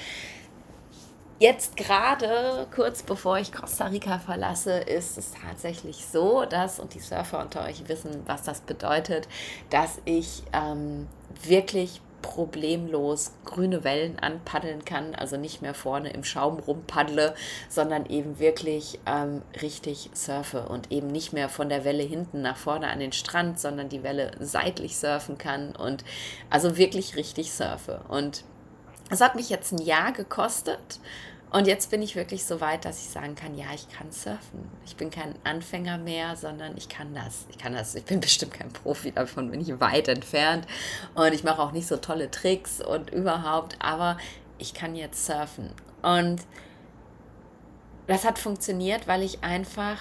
Jetzt 1.40 1.78
gerade, 1.78 2.66
kurz 2.70 3.02
bevor 3.02 3.38
ich 3.38 3.50
Costa 3.50 3.86
Rica 3.86 4.18
verlasse, 4.18 4.72
ist 4.72 5.16
es 5.16 5.32
tatsächlich 5.32 6.04
so, 6.04 6.44
dass, 6.44 6.78
und 6.78 6.92
die 6.92 7.00
Surfer 7.00 7.40
unter 7.40 7.64
euch 7.64 7.88
wissen, 7.88 8.10
was 8.26 8.42
das 8.42 8.60
bedeutet, 8.60 9.26
dass 9.70 10.02
ich 10.04 10.42
ähm, 10.52 11.08
wirklich 11.42 12.02
problemlos 12.20 13.32
grüne 13.46 13.84
Wellen 13.84 14.18
anpaddeln 14.18 14.84
kann, 14.84 15.14
also 15.14 15.38
nicht 15.38 15.62
mehr 15.62 15.72
vorne 15.72 16.10
im 16.10 16.24
Schaum 16.24 16.58
rumpaddle, 16.58 17.34
sondern 17.70 18.04
eben 18.04 18.38
wirklich 18.38 19.00
ähm, 19.06 19.40
richtig 19.62 20.10
surfe 20.12 20.68
und 20.68 20.92
eben 20.92 21.06
nicht 21.06 21.32
mehr 21.32 21.48
von 21.48 21.70
der 21.70 21.86
Welle 21.86 22.02
hinten 22.02 22.42
nach 22.42 22.58
vorne 22.58 22.88
an 22.88 23.00
den 23.00 23.12
Strand, 23.12 23.58
sondern 23.58 23.88
die 23.88 24.02
Welle 24.02 24.32
seitlich 24.40 24.98
surfen 24.98 25.38
kann 25.38 25.74
und 25.74 26.04
also 26.50 26.76
wirklich 26.76 27.16
richtig 27.16 27.50
surfe. 27.50 28.02
Und 28.08 28.44
es 29.10 29.20
hat 29.20 29.34
mich 29.34 29.50
jetzt 29.50 29.72
ein 29.72 29.82
Jahr 29.82 30.12
gekostet, 30.12 31.00
Und 31.50 31.66
jetzt 31.66 31.90
bin 31.90 32.00
ich 32.00 32.14
wirklich 32.14 32.44
so 32.44 32.60
weit, 32.60 32.84
dass 32.84 33.00
ich 33.00 33.10
sagen 33.10 33.34
kann, 33.34 33.56
ja, 33.58 33.66
ich 33.74 33.88
kann 33.88 34.12
surfen. 34.12 34.70
Ich 34.86 34.96
bin 34.96 35.10
kein 35.10 35.34
Anfänger 35.42 35.98
mehr, 35.98 36.36
sondern 36.36 36.76
ich 36.76 36.88
kann 36.88 37.12
das. 37.12 37.46
Ich 37.50 37.58
kann 37.58 37.72
das. 37.72 37.94
Ich 37.96 38.04
bin 38.04 38.20
bestimmt 38.20 38.54
kein 38.54 38.72
Profi, 38.72 39.10
davon 39.10 39.50
bin 39.50 39.60
ich 39.60 39.80
weit 39.80 40.06
entfernt. 40.06 40.66
Und 41.14 41.32
ich 41.32 41.42
mache 41.42 41.60
auch 41.60 41.72
nicht 41.72 41.88
so 41.88 41.96
tolle 41.96 42.30
Tricks 42.30 42.80
und 42.80 43.10
überhaupt, 43.10 43.76
aber 43.80 44.16
ich 44.58 44.74
kann 44.74 44.94
jetzt 44.94 45.26
surfen. 45.26 45.72
Und 46.02 46.42
das 48.06 48.24
hat 48.24 48.38
funktioniert, 48.38 49.08
weil 49.08 49.22
ich 49.22 49.42
einfach 49.42 49.98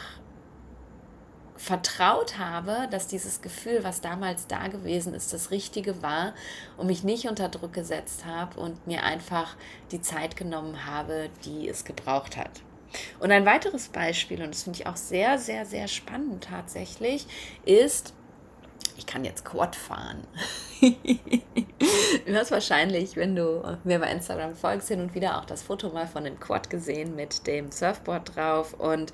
vertraut 1.60 2.38
habe, 2.38 2.88
dass 2.90 3.08
dieses 3.08 3.42
Gefühl, 3.42 3.84
was 3.84 4.00
damals 4.00 4.48
da 4.48 4.70
gewesen 4.70 5.14
ist, 5.14 5.34
das 5.34 5.52
Richtige 5.52 6.02
war 6.02 6.34
und 6.78 6.88
mich 6.88 7.04
nicht 7.04 7.28
unter 7.28 7.50
Druck 7.50 7.74
gesetzt 7.74 8.26
habe 8.26 8.58
und 8.62 8.88
mir 8.88 9.04
einfach 9.04 9.58
die 9.92 10.02
Zeit 10.02 10.38
genommen 10.38 10.86
habe, 10.86 11.30
die 11.44 11.68
es 11.68 11.84
gebraucht 11.84 12.38
hat. 12.38 12.62
Und 13.20 13.32
ein 13.32 13.46
weiteres 13.46 13.90
Beispiel, 13.90 14.42
und 14.42 14.54
das 14.54 14.64
finde 14.64 14.80
ich 14.80 14.88
auch 14.88 14.96
sehr, 14.96 15.38
sehr, 15.38 15.66
sehr 15.66 15.90
spannend 15.90 16.46
tatsächlich, 16.46 17.28
ist, 17.66 18.14
ich 19.00 19.06
kann 19.06 19.24
jetzt 19.24 19.46
Quad 19.46 19.76
fahren. 19.78 20.28
du 20.82 22.36
hast 22.36 22.52
wahrscheinlich, 22.52 23.16
wenn 23.16 23.34
du 23.34 23.64
mir 23.86 24.00
bei 24.00 24.12
Instagram 24.12 24.56
folgst, 24.56 24.90
hin 24.90 25.00
und 25.00 25.16
wieder 25.16 25.40
auch 25.40 25.46
das 25.46 25.62
Foto 25.62 25.90
mal 25.90 26.06
von 26.06 26.26
dem 26.26 26.38
Quad 26.40 26.70
gesehen 26.70 27.16
mit 27.16 27.48
dem 27.48 27.72
Surfboard 27.72 28.36
drauf. 28.36 28.74
Und 28.74 29.14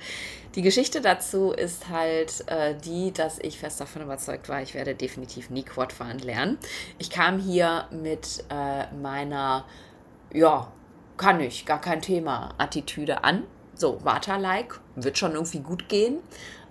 die 0.56 0.64
Geschichte 0.64 1.02
dazu 1.02 1.52
ist 1.52 1.90
halt 1.90 2.44
äh, 2.48 2.76
die, 2.76 3.14
dass 3.14 3.38
ich 3.40 3.60
fest 3.60 3.80
davon 3.80 4.02
überzeugt 4.02 4.50
war, 4.50 4.62
ich 4.62 4.74
werde 4.74 4.96
definitiv 4.96 5.52
nie 5.52 5.64
Quad 5.64 5.94
fahren 5.94 6.20
lernen. 6.20 6.58
Ich 6.98 7.12
kam 7.12 7.40
hier 7.40 7.88
mit 7.92 8.44
äh, 8.50 8.92
meiner, 8.96 9.66
ja, 10.34 10.72
kann 11.18 11.40
ich, 11.40 11.66
gar 11.66 11.80
kein 11.80 12.02
Thema, 12.02 12.56
Attitüde 12.58 13.24
an. 13.24 13.44
So, 13.76 14.04
Water-like, 14.04 14.80
wird 14.96 15.18
schon 15.18 15.34
irgendwie 15.34 15.60
gut 15.60 15.90
gehen. 15.90 16.20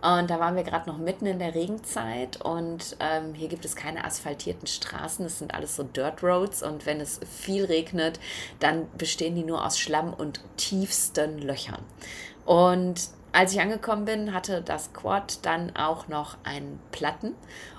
Und 0.05 0.29
da 0.29 0.39
waren 0.39 0.55
wir 0.55 0.65
gerade 0.65 0.91
noch 0.91 0.99
mitten 0.99 1.25
in 1.25 1.39
der 1.39 1.55
Regenzeit 1.55 2.39
und 2.43 2.95
ähm, 3.01 3.33
hier 3.33 3.49
gibt 3.49 3.65
es 3.65 3.75
keine 3.75 4.05
asphaltierten 4.05 4.67
Straßen, 4.67 5.25
es 5.25 5.39
sind 5.39 5.55
alles 5.55 5.77
so 5.77 5.83
Dirt 5.83 6.23
Roads 6.23 6.63
und 6.63 6.85
wenn 6.85 7.01
es 7.01 7.21
viel 7.25 7.65
regnet, 7.65 8.21
dann 8.61 8.87
bestehen 8.99 9.35
die 9.35 9.45
nur 9.45 9.65
aus 9.65 9.79
Schlamm 9.79 10.13
und 10.13 10.43
tiefsten 10.59 11.39
Löchern. 11.39 11.81
Und 12.45 13.09
als 13.33 13.55
ich 13.55 13.61
angekommen 13.63 14.05
bin, 14.05 14.35
hatte 14.35 14.61
das 14.61 14.93
Quad 14.93 15.39
dann 15.47 15.75
auch 15.75 16.07
noch 16.07 16.37
einen 16.45 16.81
Platten 16.93 17.35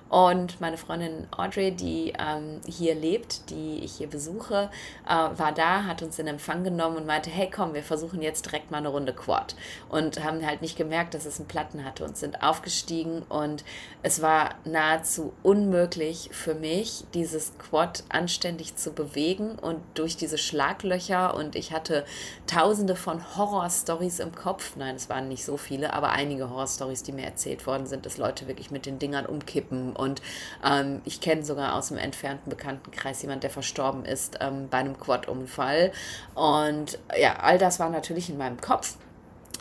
und 0.10 0.62
meine 0.62 0.78
Freundin 0.78 1.28
Audrey, 1.36 1.72
die 1.72 2.14
ähm, 2.20 2.62
hier 2.68 2.94
lebt, 2.94 3.50
die 3.50 3.80
ich 3.84 3.94
hier 3.94 4.08
besuche, 4.08 4.70
äh, 5.08 5.10
war 5.10 5.52
da, 5.52 5.86
hat 5.86 6.04
uns 6.04 6.20
in 6.20 6.28
Empfang 6.28 6.64
genommen 6.64 6.98
und 6.98 7.08
meinte, 7.08 7.32
hey 7.32 7.50
komm, 7.54 7.74
wir 7.74 7.82
versuchen 7.82 8.22
jetzt 8.22 8.46
direkt 8.46 8.70
mal 8.70 8.78
eine 8.78 8.90
Runde 8.90 9.14
Quad. 9.14 9.56
Und 9.90 10.24
haben 10.24 10.46
halt 10.46 10.62
nicht 10.62 10.78
gemerkt, 10.78 11.16
dass 11.16 11.26
es 11.26 11.40
einen 11.40 11.48
Platten 11.48 11.84
hatte 11.84 12.06
und 12.06 12.18
sind 12.18 12.44
aufgestiegen. 12.44 13.24
Und 13.24 13.64
es 14.04 14.22
war 14.22 14.56
nahezu 14.64 15.34
unmöglich 15.42 16.30
für 16.32 16.54
mich, 16.54 17.06
dieses 17.16 17.58
Quad 17.58 18.04
anständig 18.10 18.76
zu 18.76 18.94
bewegen 18.94 19.58
und 19.60 19.80
durch 19.96 20.18
diese 20.18 20.38
Schlaglöcher. 20.38 21.34
Und 21.34 21.56
ich 21.56 21.74
hatte 21.74 22.06
tausende 22.46 22.96
von 22.96 23.36
Horrorstories 23.36 24.20
im 24.20 24.36
Kopf. 24.36 24.76
Nein, 24.76 24.96
es 24.96 25.10
waren 25.10 25.28
nicht 25.30 25.44
so 25.44 25.58
viele, 25.58 25.94
aber 25.94 26.12
einige 26.12 26.52
Horrorstories, 26.52 27.02
die 27.02 27.12
mir 27.12 27.26
erzählt 27.26 27.66
worden 27.66 27.88
sind, 27.88 28.06
dass 28.06 28.18
Leute 28.18 28.48
wirklich 28.48 28.70
mit 28.70 28.86
den 28.86 29.00
Dingern 29.00 29.26
umkippen 29.26 29.95
und 29.96 30.22
ähm, 30.64 31.02
ich 31.06 31.22
kenne 31.22 31.44
sogar 31.44 31.76
aus 31.76 31.90
dem 31.90 31.98
entfernten 31.98 32.50
Bekanntenkreis 32.50 33.22
jemand, 33.22 33.44
der 33.44 33.50
verstorben 33.50 34.06
ist 34.06 34.38
ähm, 34.42 34.68
bei 34.70 34.78
einem 34.78 35.00
Quad-Unfall. 35.00 35.92
Und 36.34 37.00
ja, 37.18 37.38
all 37.38 37.58
das 37.58 37.80
war 37.80 37.90
natürlich 37.90 38.30
in 38.30 38.38
meinem 38.38 38.60
Kopf 38.62 38.98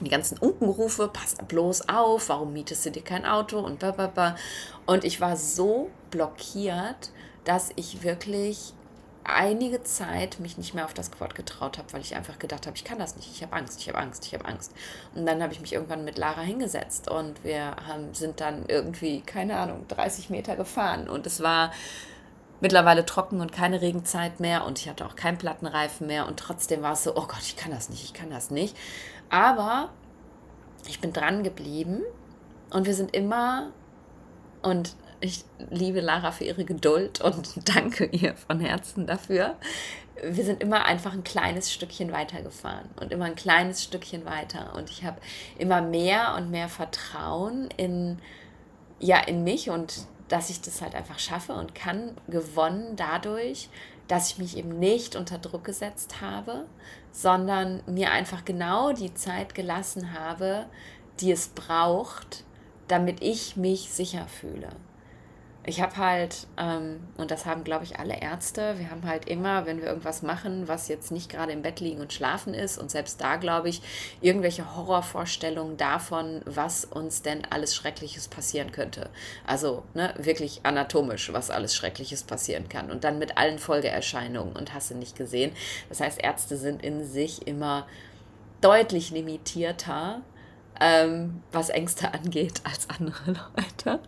die 0.00 0.10
ganzen 0.10 0.38
Unkenrufe, 0.38 1.08
pass 1.08 1.36
bloß 1.46 1.88
auf, 1.88 2.28
warum 2.28 2.52
mietest 2.52 2.84
du 2.86 2.90
dir 2.90 3.02
kein 3.02 3.24
Auto 3.24 3.60
und 3.60 3.78
bla 3.78 4.36
Und 4.86 5.04
ich 5.04 5.20
war 5.20 5.36
so 5.36 5.90
blockiert, 6.10 7.10
dass 7.44 7.70
ich 7.76 8.02
wirklich 8.02 8.74
einige 9.24 9.82
Zeit 9.82 10.38
mich 10.38 10.58
nicht 10.58 10.74
mehr 10.74 10.84
auf 10.84 10.94
das 10.94 11.10
Quad 11.10 11.34
getraut 11.34 11.78
habe, 11.78 11.92
weil 11.92 12.00
ich 12.00 12.14
einfach 12.14 12.38
gedacht 12.38 12.66
habe, 12.66 12.76
ich 12.76 12.84
kann 12.84 12.98
das 12.98 13.16
nicht, 13.16 13.30
ich 13.32 13.42
habe 13.42 13.54
Angst, 13.54 13.80
ich 13.80 13.88
habe 13.88 13.98
Angst, 13.98 14.26
ich 14.26 14.34
habe 14.34 14.44
Angst. 14.44 14.72
Und 15.14 15.26
dann 15.26 15.42
habe 15.42 15.52
ich 15.52 15.60
mich 15.60 15.72
irgendwann 15.72 16.04
mit 16.04 16.18
Lara 16.18 16.42
hingesetzt 16.42 17.10
und 17.10 17.42
wir 17.42 17.76
haben, 17.86 18.12
sind 18.14 18.40
dann 18.40 18.64
irgendwie, 18.68 19.20
keine 19.22 19.56
Ahnung, 19.56 19.86
30 19.88 20.30
Meter 20.30 20.56
gefahren 20.56 21.08
und 21.08 21.26
es 21.26 21.42
war 21.42 21.72
mittlerweile 22.60 23.04
trocken 23.04 23.40
und 23.40 23.52
keine 23.52 23.80
Regenzeit 23.80 24.40
mehr 24.40 24.64
und 24.64 24.78
ich 24.78 24.88
hatte 24.88 25.04
auch 25.06 25.16
keinen 25.16 25.38
Plattenreifen 25.38 26.06
mehr 26.06 26.26
und 26.26 26.38
trotzdem 26.38 26.82
war 26.82 26.92
es 26.92 27.04
so, 27.04 27.16
oh 27.16 27.26
Gott, 27.26 27.42
ich 27.42 27.56
kann 27.56 27.70
das 27.70 27.88
nicht, 27.88 28.04
ich 28.04 28.14
kann 28.14 28.30
das 28.30 28.50
nicht. 28.50 28.76
Aber 29.30 29.90
ich 30.86 31.00
bin 31.00 31.12
dran 31.12 31.42
geblieben 31.42 32.02
und 32.70 32.86
wir 32.86 32.94
sind 32.94 33.14
immer 33.14 33.70
und 34.62 34.96
ich 35.24 35.44
liebe 35.70 36.00
Lara 36.00 36.32
für 36.32 36.44
ihre 36.44 36.64
Geduld 36.64 37.20
und 37.20 37.48
danke 37.74 38.04
ihr 38.04 38.34
von 38.36 38.60
Herzen 38.60 39.06
dafür. 39.06 39.56
Wir 40.22 40.44
sind 40.44 40.62
immer 40.62 40.84
einfach 40.84 41.12
ein 41.12 41.24
kleines 41.24 41.72
Stückchen 41.72 42.12
weitergefahren 42.12 42.88
und 43.00 43.10
immer 43.10 43.24
ein 43.24 43.34
kleines 43.34 43.82
Stückchen 43.82 44.24
weiter. 44.24 44.74
Und 44.76 44.90
ich 44.90 45.04
habe 45.04 45.18
immer 45.58 45.80
mehr 45.80 46.34
und 46.36 46.50
mehr 46.50 46.68
Vertrauen 46.68 47.68
in, 47.76 48.18
ja, 49.00 49.18
in 49.18 49.42
mich 49.44 49.70
und 49.70 50.06
dass 50.28 50.50
ich 50.50 50.60
das 50.60 50.80
halt 50.80 50.94
einfach 50.94 51.18
schaffe 51.18 51.54
und 51.54 51.74
kann, 51.74 52.16
gewonnen 52.28 52.96
dadurch, 52.96 53.68
dass 54.08 54.30
ich 54.30 54.38
mich 54.38 54.56
eben 54.56 54.78
nicht 54.78 55.16
unter 55.16 55.38
Druck 55.38 55.64
gesetzt 55.64 56.20
habe, 56.20 56.66
sondern 57.12 57.82
mir 57.86 58.10
einfach 58.10 58.44
genau 58.44 58.92
die 58.92 59.14
Zeit 59.14 59.54
gelassen 59.54 60.18
habe, 60.18 60.66
die 61.20 61.32
es 61.32 61.48
braucht, 61.48 62.44
damit 62.88 63.22
ich 63.22 63.56
mich 63.56 63.90
sicher 63.90 64.26
fühle 64.26 64.68
ich 65.66 65.80
habe 65.80 65.96
halt, 65.96 66.46
ähm, 66.58 67.00
und 67.16 67.30
das 67.30 67.46
haben, 67.46 67.64
glaube 67.64 67.84
ich, 67.84 67.98
alle 67.98 68.20
Ärzte, 68.20 68.78
wir 68.78 68.90
haben 68.90 69.06
halt 69.06 69.26
immer, 69.26 69.64
wenn 69.64 69.80
wir 69.80 69.86
irgendwas 69.86 70.22
machen, 70.22 70.68
was 70.68 70.88
jetzt 70.88 71.10
nicht 71.10 71.30
gerade 71.30 71.52
im 71.52 71.62
Bett 71.62 71.80
liegen 71.80 72.00
und 72.00 72.12
schlafen 72.12 72.52
ist, 72.52 72.76
und 72.76 72.90
selbst 72.90 73.20
da, 73.20 73.36
glaube 73.36 73.70
ich, 73.70 73.80
irgendwelche 74.20 74.76
Horrorvorstellungen 74.76 75.76
davon, 75.76 76.42
was 76.44 76.84
uns 76.84 77.22
denn 77.22 77.42
alles 77.48 77.74
Schreckliches 77.74 78.28
passieren 78.28 78.72
könnte. 78.72 79.08
Also 79.46 79.84
ne, 79.94 80.12
wirklich 80.18 80.60
anatomisch, 80.64 81.32
was 81.32 81.50
alles 81.50 81.74
Schreckliches 81.74 82.24
passieren 82.24 82.68
kann. 82.68 82.90
Und 82.90 83.04
dann 83.04 83.18
mit 83.18 83.38
allen 83.38 83.58
Folgeerscheinungen 83.58 84.54
und 84.54 84.74
hast 84.74 84.90
du 84.90 84.94
nicht 84.94 85.16
gesehen. 85.16 85.52
Das 85.88 86.00
heißt, 86.00 86.22
Ärzte 86.22 86.58
sind 86.58 86.82
in 86.82 87.04
sich 87.06 87.46
immer 87.46 87.86
deutlich 88.60 89.10
limitierter 89.10 90.20
ähm, 90.80 91.42
was 91.52 91.68
Ängste 91.68 92.12
angeht, 92.12 92.60
als 92.64 92.88
andere 92.90 93.32
Leute. 93.56 94.00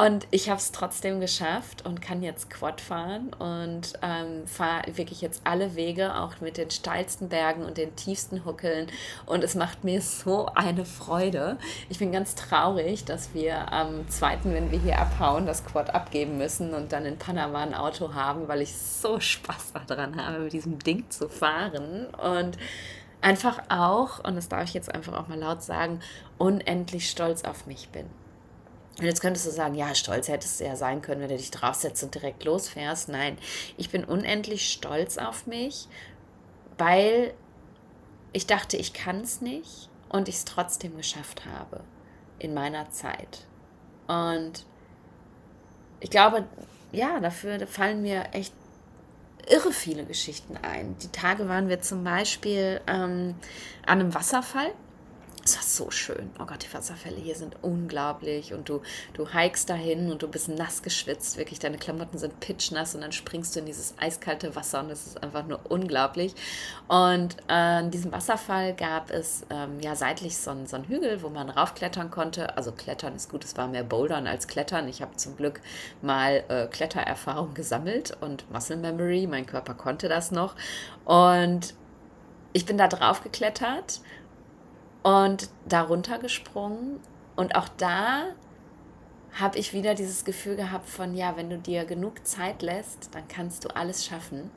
Und 0.00 0.26
ich 0.30 0.48
habe 0.48 0.58
es 0.58 0.72
trotzdem 0.72 1.20
geschafft 1.20 1.84
und 1.84 2.00
kann 2.00 2.22
jetzt 2.22 2.50
Quad 2.50 2.80
fahren 2.80 3.32
und 3.38 3.92
ähm, 4.02 4.46
fahre 4.46 4.96
wirklich 4.96 5.20
jetzt 5.20 5.42
alle 5.44 5.74
Wege, 5.76 6.16
auch 6.16 6.40
mit 6.40 6.56
den 6.56 6.70
steilsten 6.70 7.28
Bergen 7.28 7.64
und 7.64 7.76
den 7.76 7.94
tiefsten 7.96 8.44
Huckeln. 8.44 8.88
Und 9.26 9.44
es 9.44 9.54
macht 9.54 9.84
mir 9.84 10.00
so 10.00 10.46
eine 10.54 10.84
Freude. 10.84 11.58
Ich 11.88 11.98
bin 11.98 12.12
ganz 12.12 12.34
traurig, 12.34 13.04
dass 13.04 13.34
wir 13.34 13.72
am 13.72 14.08
zweiten, 14.08 14.52
wenn 14.54 14.70
wir 14.70 14.78
hier 14.78 14.98
abhauen, 14.98 15.46
das 15.46 15.64
Quad 15.64 15.94
abgeben 15.94 16.38
müssen 16.38 16.74
und 16.74 16.92
dann 16.92 17.04
in 17.04 17.18
Panama 17.18 17.62
ein 17.62 17.74
Auto 17.74 18.14
haben, 18.14 18.48
weil 18.48 18.62
ich 18.62 18.74
so 18.76 19.20
Spaß 19.20 19.72
daran 19.86 20.16
habe, 20.16 20.40
mit 20.40 20.52
diesem 20.52 20.78
Ding 20.78 21.08
zu 21.10 21.28
fahren. 21.28 22.06
Und 22.14 22.58
einfach 23.24 23.62
auch, 23.70 24.22
und 24.22 24.36
das 24.36 24.48
darf 24.48 24.64
ich 24.64 24.74
jetzt 24.74 24.94
einfach 24.94 25.14
auch 25.14 25.28
mal 25.28 25.38
laut 25.38 25.62
sagen, 25.62 26.00
unendlich 26.38 27.10
stolz 27.10 27.42
auf 27.44 27.66
mich 27.66 27.88
bin. 27.88 28.06
Und 28.98 29.06
jetzt 29.06 29.20
könntest 29.20 29.46
du 29.46 29.50
sagen, 29.50 29.74
ja, 29.74 29.94
stolz 29.94 30.28
hättest 30.28 30.60
du 30.60 30.64
ja 30.64 30.76
sein 30.76 31.02
können, 31.02 31.20
wenn 31.20 31.30
du 31.30 31.36
dich 31.36 31.50
draufsetzt 31.50 32.04
und 32.04 32.14
direkt 32.14 32.44
losfährst. 32.44 33.08
Nein, 33.08 33.36
ich 33.76 33.90
bin 33.90 34.04
unendlich 34.04 34.70
stolz 34.70 35.18
auf 35.18 35.46
mich, 35.46 35.88
weil 36.78 37.34
ich 38.32 38.46
dachte, 38.46 38.76
ich 38.76 38.92
kann 38.92 39.20
es 39.22 39.40
nicht 39.40 39.88
und 40.10 40.28
ich 40.28 40.36
es 40.36 40.44
trotzdem 40.44 40.96
geschafft 40.96 41.44
habe 41.46 41.80
in 42.38 42.54
meiner 42.54 42.90
Zeit. 42.90 43.46
Und 44.06 44.64
ich 46.00 46.10
glaube, 46.10 46.44
ja, 46.92 47.18
dafür 47.18 47.66
fallen 47.66 48.02
mir 48.02 48.26
echt 48.32 48.52
irre 49.48 49.72
viele 49.72 50.04
Geschichten 50.04 50.56
ein. 50.56 50.96
Die 51.02 51.08
Tage 51.08 51.48
waren 51.48 51.68
wir 51.68 51.80
zum 51.80 52.04
Beispiel 52.04 52.80
ähm, 52.86 53.34
an 53.86 54.00
einem 54.00 54.14
Wasserfall 54.14 54.72
es 55.44 55.56
war 55.56 55.62
so 55.62 55.90
schön. 55.90 56.30
Oh 56.40 56.46
Gott, 56.46 56.64
die 56.64 56.72
Wasserfälle 56.72 57.16
hier 57.16 57.34
sind 57.34 57.56
unglaublich. 57.62 58.54
Und 58.54 58.68
du, 58.68 58.80
du 59.12 59.28
hikest 59.28 59.68
dahin 59.68 60.10
und 60.10 60.22
du 60.22 60.28
bist 60.28 60.48
nass 60.48 60.82
geschwitzt. 60.82 61.36
Wirklich, 61.36 61.58
deine 61.58 61.76
Klamotten 61.76 62.16
sind 62.16 62.40
pitchnass 62.40 62.94
und 62.94 63.02
dann 63.02 63.12
springst 63.12 63.54
du 63.54 63.60
in 63.60 63.66
dieses 63.66 63.94
eiskalte 63.98 64.56
Wasser 64.56 64.80
und 64.80 64.90
es 64.90 65.06
ist 65.06 65.22
einfach 65.22 65.46
nur 65.46 65.60
unglaublich. 65.68 66.34
Und 66.88 67.36
äh, 67.48 67.52
an 67.52 67.90
diesem 67.90 68.12
Wasserfall 68.12 68.74
gab 68.74 69.10
es 69.10 69.44
ähm, 69.50 69.80
ja 69.80 69.94
seitlich 69.96 70.38
so 70.38 70.50
einen, 70.50 70.66
so 70.66 70.76
einen 70.76 70.88
Hügel, 70.88 71.22
wo 71.22 71.28
man 71.28 71.50
raufklettern 71.50 72.10
konnte. 72.10 72.56
Also 72.56 72.72
klettern 72.72 73.14
ist 73.14 73.30
gut, 73.30 73.44
es 73.44 73.56
war 73.56 73.68
mehr 73.68 73.84
Bouldern 73.84 74.26
als 74.26 74.46
Klettern. 74.46 74.88
Ich 74.88 75.02
habe 75.02 75.14
zum 75.16 75.36
Glück 75.36 75.60
mal 76.00 76.42
äh, 76.48 76.66
Klettererfahrung 76.68 77.52
gesammelt 77.52 78.16
und 78.22 78.50
Muscle 78.50 78.76
Memory, 78.76 79.26
mein 79.26 79.44
Körper 79.44 79.74
konnte 79.74 80.08
das 80.08 80.30
noch. 80.30 80.54
Und 81.04 81.74
ich 82.54 82.64
bin 82.64 82.78
da 82.78 82.88
drauf 82.88 83.22
geklettert 83.22 84.00
und 85.04 85.50
darunter 85.68 86.18
gesprungen. 86.18 86.98
Und 87.36 87.54
auch 87.54 87.68
da 87.76 88.24
habe 89.32 89.58
ich 89.58 89.72
wieder 89.72 89.94
dieses 89.94 90.24
Gefühl 90.24 90.56
gehabt 90.56 90.88
von, 90.88 91.14
ja, 91.14 91.36
wenn 91.36 91.50
du 91.50 91.58
dir 91.58 91.84
genug 91.84 92.26
Zeit 92.26 92.62
lässt, 92.62 93.14
dann 93.14 93.28
kannst 93.28 93.64
du 93.64 93.68
alles 93.68 94.04
schaffen. 94.04 94.50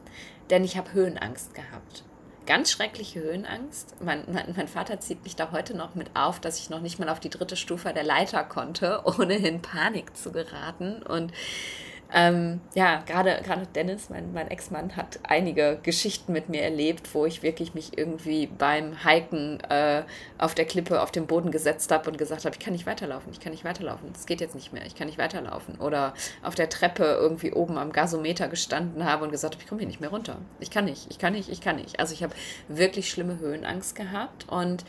Denn 0.50 0.64
ich 0.64 0.78
habe 0.78 0.94
Höhenangst 0.94 1.54
gehabt. 1.54 2.04
Ganz 2.46 2.72
schreckliche 2.72 3.20
Höhenangst. 3.20 3.96
Mein, 4.02 4.24
mein, 4.32 4.54
mein, 4.56 4.70
Vater 4.70 5.02
zieht 5.02 5.24
mich 5.26 5.36
da 5.36 5.52
heute 5.52 5.76
noch 5.76 5.96
mit 5.96 6.16
auf, 6.16 6.40
dass 6.40 6.60
ich 6.60 6.70
noch 6.70 6.80
nicht 6.80 6.98
mal 6.98 7.10
auf 7.10 7.20
die 7.20 7.30
dritte 7.30 7.58
Stufe 7.58 7.92
der 7.92 8.06
Leiter 8.06 8.44
konnte, 8.46 9.02
ohne 9.20 9.36
in 9.36 9.62
Panik 9.62 10.16
zu 10.16 10.32
geraten. 10.32 11.04
Und 11.04 11.34
ähm, 12.14 12.62
ja, 12.74 13.02
gerade 13.06 13.42
gerade 13.44 13.68
Dennis, 13.68 14.10
mein, 14.10 14.32
mein 14.32 14.50
Ex-Mann, 14.50 14.96
hat 14.96 15.20
einige 15.24 15.80
Geschichten 15.84 16.32
mit 16.32 16.48
mir 16.48 16.62
erlebt, 16.62 17.14
wo 17.14 17.26
ich 17.26 17.44
wirklich 17.44 17.74
mich 17.74 17.98
irgendwie 17.98 18.48
beim 18.48 19.04
Hiken 19.04 19.60
äh, 19.70 20.04
auf 20.38 20.56
der 20.56 20.66
Klippe 20.66 21.02
auf 21.02 21.12
den 21.12 21.28
Boden 21.28 21.52
gesetzt 21.52 21.92
habe 21.92 22.10
und 22.10 22.18
gesagt 22.18 22.46
habe, 22.46 22.56
ich 22.56 22.64
kann 22.64 22.74
nicht 22.74 22.86
weiterlaufen, 22.86 23.32
ich 23.32 23.40
kann 23.40 23.52
nicht 23.52 23.66
weiterlaufen, 23.66 24.12
es 24.16 24.26
geht 24.26 24.40
jetzt 24.40 24.56
nicht 24.56 24.72
mehr, 24.72 24.86
ich 24.86 24.96
kann 24.96 25.08
nicht 25.08 25.18
weiterlaufen. 25.18 25.76
Oder 25.80 26.14
auf 26.44 26.56
der 26.56 26.70
Treppe 26.70 27.04
irgendwie 27.04 27.52
oben 27.52 27.78
am 27.78 27.92
Gasometer 27.92 28.48
gestanden 28.48 29.04
habe 29.04 29.26
und 29.26 29.32
gesagt 29.32 29.56
habe, 29.56 29.64
ich 29.64 29.68
komme 29.70 29.80
hier 29.80 29.88
nicht 29.88 30.02
mehr 30.02 30.10
runter. 30.10 30.38
Ich 30.60 30.72
kann 30.72 30.86
nicht, 30.86 31.08
ich 31.10 31.20
kann 31.20 31.34
nicht, 31.34 31.50
ich 31.50 31.60
kann 31.60 31.76
nicht. 31.76 32.00
Also 32.00 32.14
ich 32.14 32.24
habe 32.24 32.34
wirklich 32.70 33.10
schlimme 33.10 33.40
Höhenangst 33.40 33.96
gehabt 33.96 34.48
und 34.50 34.86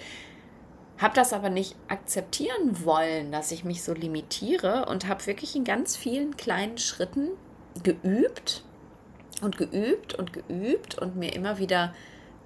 habe 0.98 1.14
das 1.14 1.32
aber 1.32 1.48
nicht 1.50 1.76
akzeptieren 1.88 2.84
wollen, 2.84 3.30
dass 3.30 3.52
ich 3.52 3.64
mich 3.64 3.82
so 3.82 3.94
limitiere 3.94 4.86
und 4.86 5.06
habe 5.06 5.26
wirklich 5.26 5.54
in 5.54 5.64
ganz 5.64 5.96
vielen 5.96 6.36
kleinen 6.36 6.78
Schritten 6.78 7.28
geübt 7.82 8.64
und 9.40 9.56
geübt 9.56 10.14
und 10.14 10.32
geübt 10.32 10.98
und 10.98 11.16
mir 11.16 11.34
immer 11.34 11.58
wieder 11.58 11.94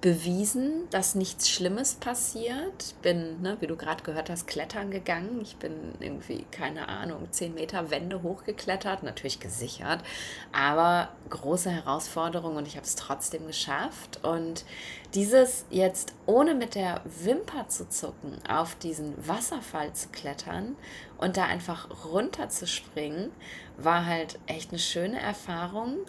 bewiesen, 0.03 0.89
dass 0.89 1.15
nichts 1.15 1.49
Schlimmes 1.49 1.95
passiert. 1.95 2.93
Bin, 3.01 3.41
ne, 3.41 3.55
wie 3.61 3.67
du 3.67 3.77
gerade 3.77 4.03
gehört 4.03 4.29
hast, 4.29 4.47
klettern 4.47 4.91
gegangen. 4.91 5.39
Ich 5.41 5.55
bin 5.55 5.71
irgendwie, 6.01 6.45
keine 6.51 6.89
Ahnung, 6.89 7.29
10 7.31 7.53
Meter 7.53 7.89
Wände 7.89 8.21
hochgeklettert, 8.21 9.03
natürlich 9.03 9.39
gesichert, 9.39 10.03
aber 10.51 11.07
große 11.29 11.71
Herausforderung 11.71 12.57
und 12.57 12.67
ich 12.67 12.75
habe 12.75 12.85
es 12.85 12.95
trotzdem 12.95 13.47
geschafft. 13.47 14.19
Und 14.23 14.65
dieses 15.13 15.63
jetzt 15.69 16.13
ohne 16.25 16.53
mit 16.53 16.75
der 16.75 16.99
Wimper 17.05 17.69
zu 17.69 17.87
zucken, 17.87 18.37
auf 18.45 18.75
diesen 18.75 19.15
Wasserfall 19.25 19.93
zu 19.93 20.09
klettern 20.09 20.75
und 21.17 21.37
da 21.37 21.45
einfach 21.45 21.87
runter 22.03 22.49
zu 22.49 22.67
springen, 22.67 23.31
war 23.77 24.05
halt 24.05 24.37
echt 24.47 24.71
eine 24.71 24.79
schöne 24.79 25.21
Erfahrung. 25.21 25.99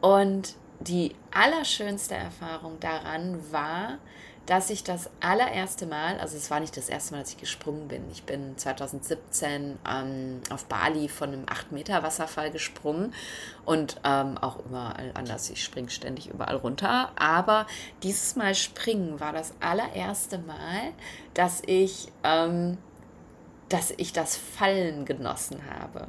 Und 0.00 0.56
die 0.88 1.14
allerschönste 1.30 2.14
Erfahrung 2.14 2.78
daran 2.80 3.52
war, 3.52 3.98
dass 4.46 4.70
ich 4.70 4.82
das 4.82 5.08
allererste 5.20 5.86
Mal, 5.86 6.18
also 6.18 6.36
es 6.36 6.50
war 6.50 6.58
nicht 6.58 6.76
das 6.76 6.88
erste 6.88 7.14
Mal, 7.14 7.20
dass 7.20 7.30
ich 7.30 7.38
gesprungen 7.38 7.86
bin. 7.86 8.02
Ich 8.10 8.24
bin 8.24 8.58
2017 8.58 9.78
ähm, 9.88 10.40
auf 10.50 10.64
Bali 10.66 11.08
von 11.08 11.32
einem 11.32 11.44
8-Meter-Wasserfall 11.44 12.50
gesprungen 12.50 13.14
und 13.64 14.00
ähm, 14.04 14.36
auch 14.38 14.58
überall 14.64 15.12
anders. 15.14 15.48
Ich 15.50 15.62
springe 15.62 15.90
ständig 15.90 16.28
überall 16.28 16.56
runter. 16.56 17.12
Aber 17.14 17.66
dieses 18.02 18.34
Mal 18.34 18.56
springen 18.56 19.20
war 19.20 19.32
das 19.32 19.54
allererste 19.60 20.38
Mal, 20.38 20.92
dass 21.34 21.62
ich, 21.64 22.08
ähm, 22.24 22.78
dass 23.68 23.92
ich 23.96 24.12
das 24.12 24.36
Fallen 24.36 25.04
genossen 25.04 25.60
habe 25.78 26.08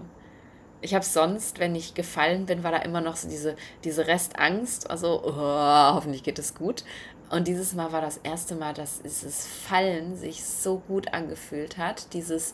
ich 0.83 0.93
habe 0.93 1.05
sonst, 1.05 1.59
wenn 1.59 1.75
ich 1.75 1.93
gefallen 1.93 2.45
bin, 2.45 2.63
war 2.63 2.71
da 2.71 2.79
immer 2.79 3.01
noch 3.01 3.15
so 3.15 3.29
diese, 3.29 3.55
diese 3.83 4.05
Restangst. 4.05 4.89
Also, 4.89 5.23
oh, 5.23 5.33
hoffentlich 5.33 6.23
geht 6.23 6.37
es 6.39 6.53
gut. 6.53 6.83
Und 7.29 7.47
dieses 7.47 7.73
Mal 7.73 7.91
war 7.91 8.01
das 8.01 8.17
erste 8.17 8.55
Mal, 8.55 8.73
dass 8.73 9.01
dieses 9.01 9.47
Fallen 9.47 10.15
sich 10.17 10.43
so 10.43 10.79
gut 10.87 11.13
angefühlt 11.13 11.77
hat. 11.77 12.13
Dieses, 12.13 12.53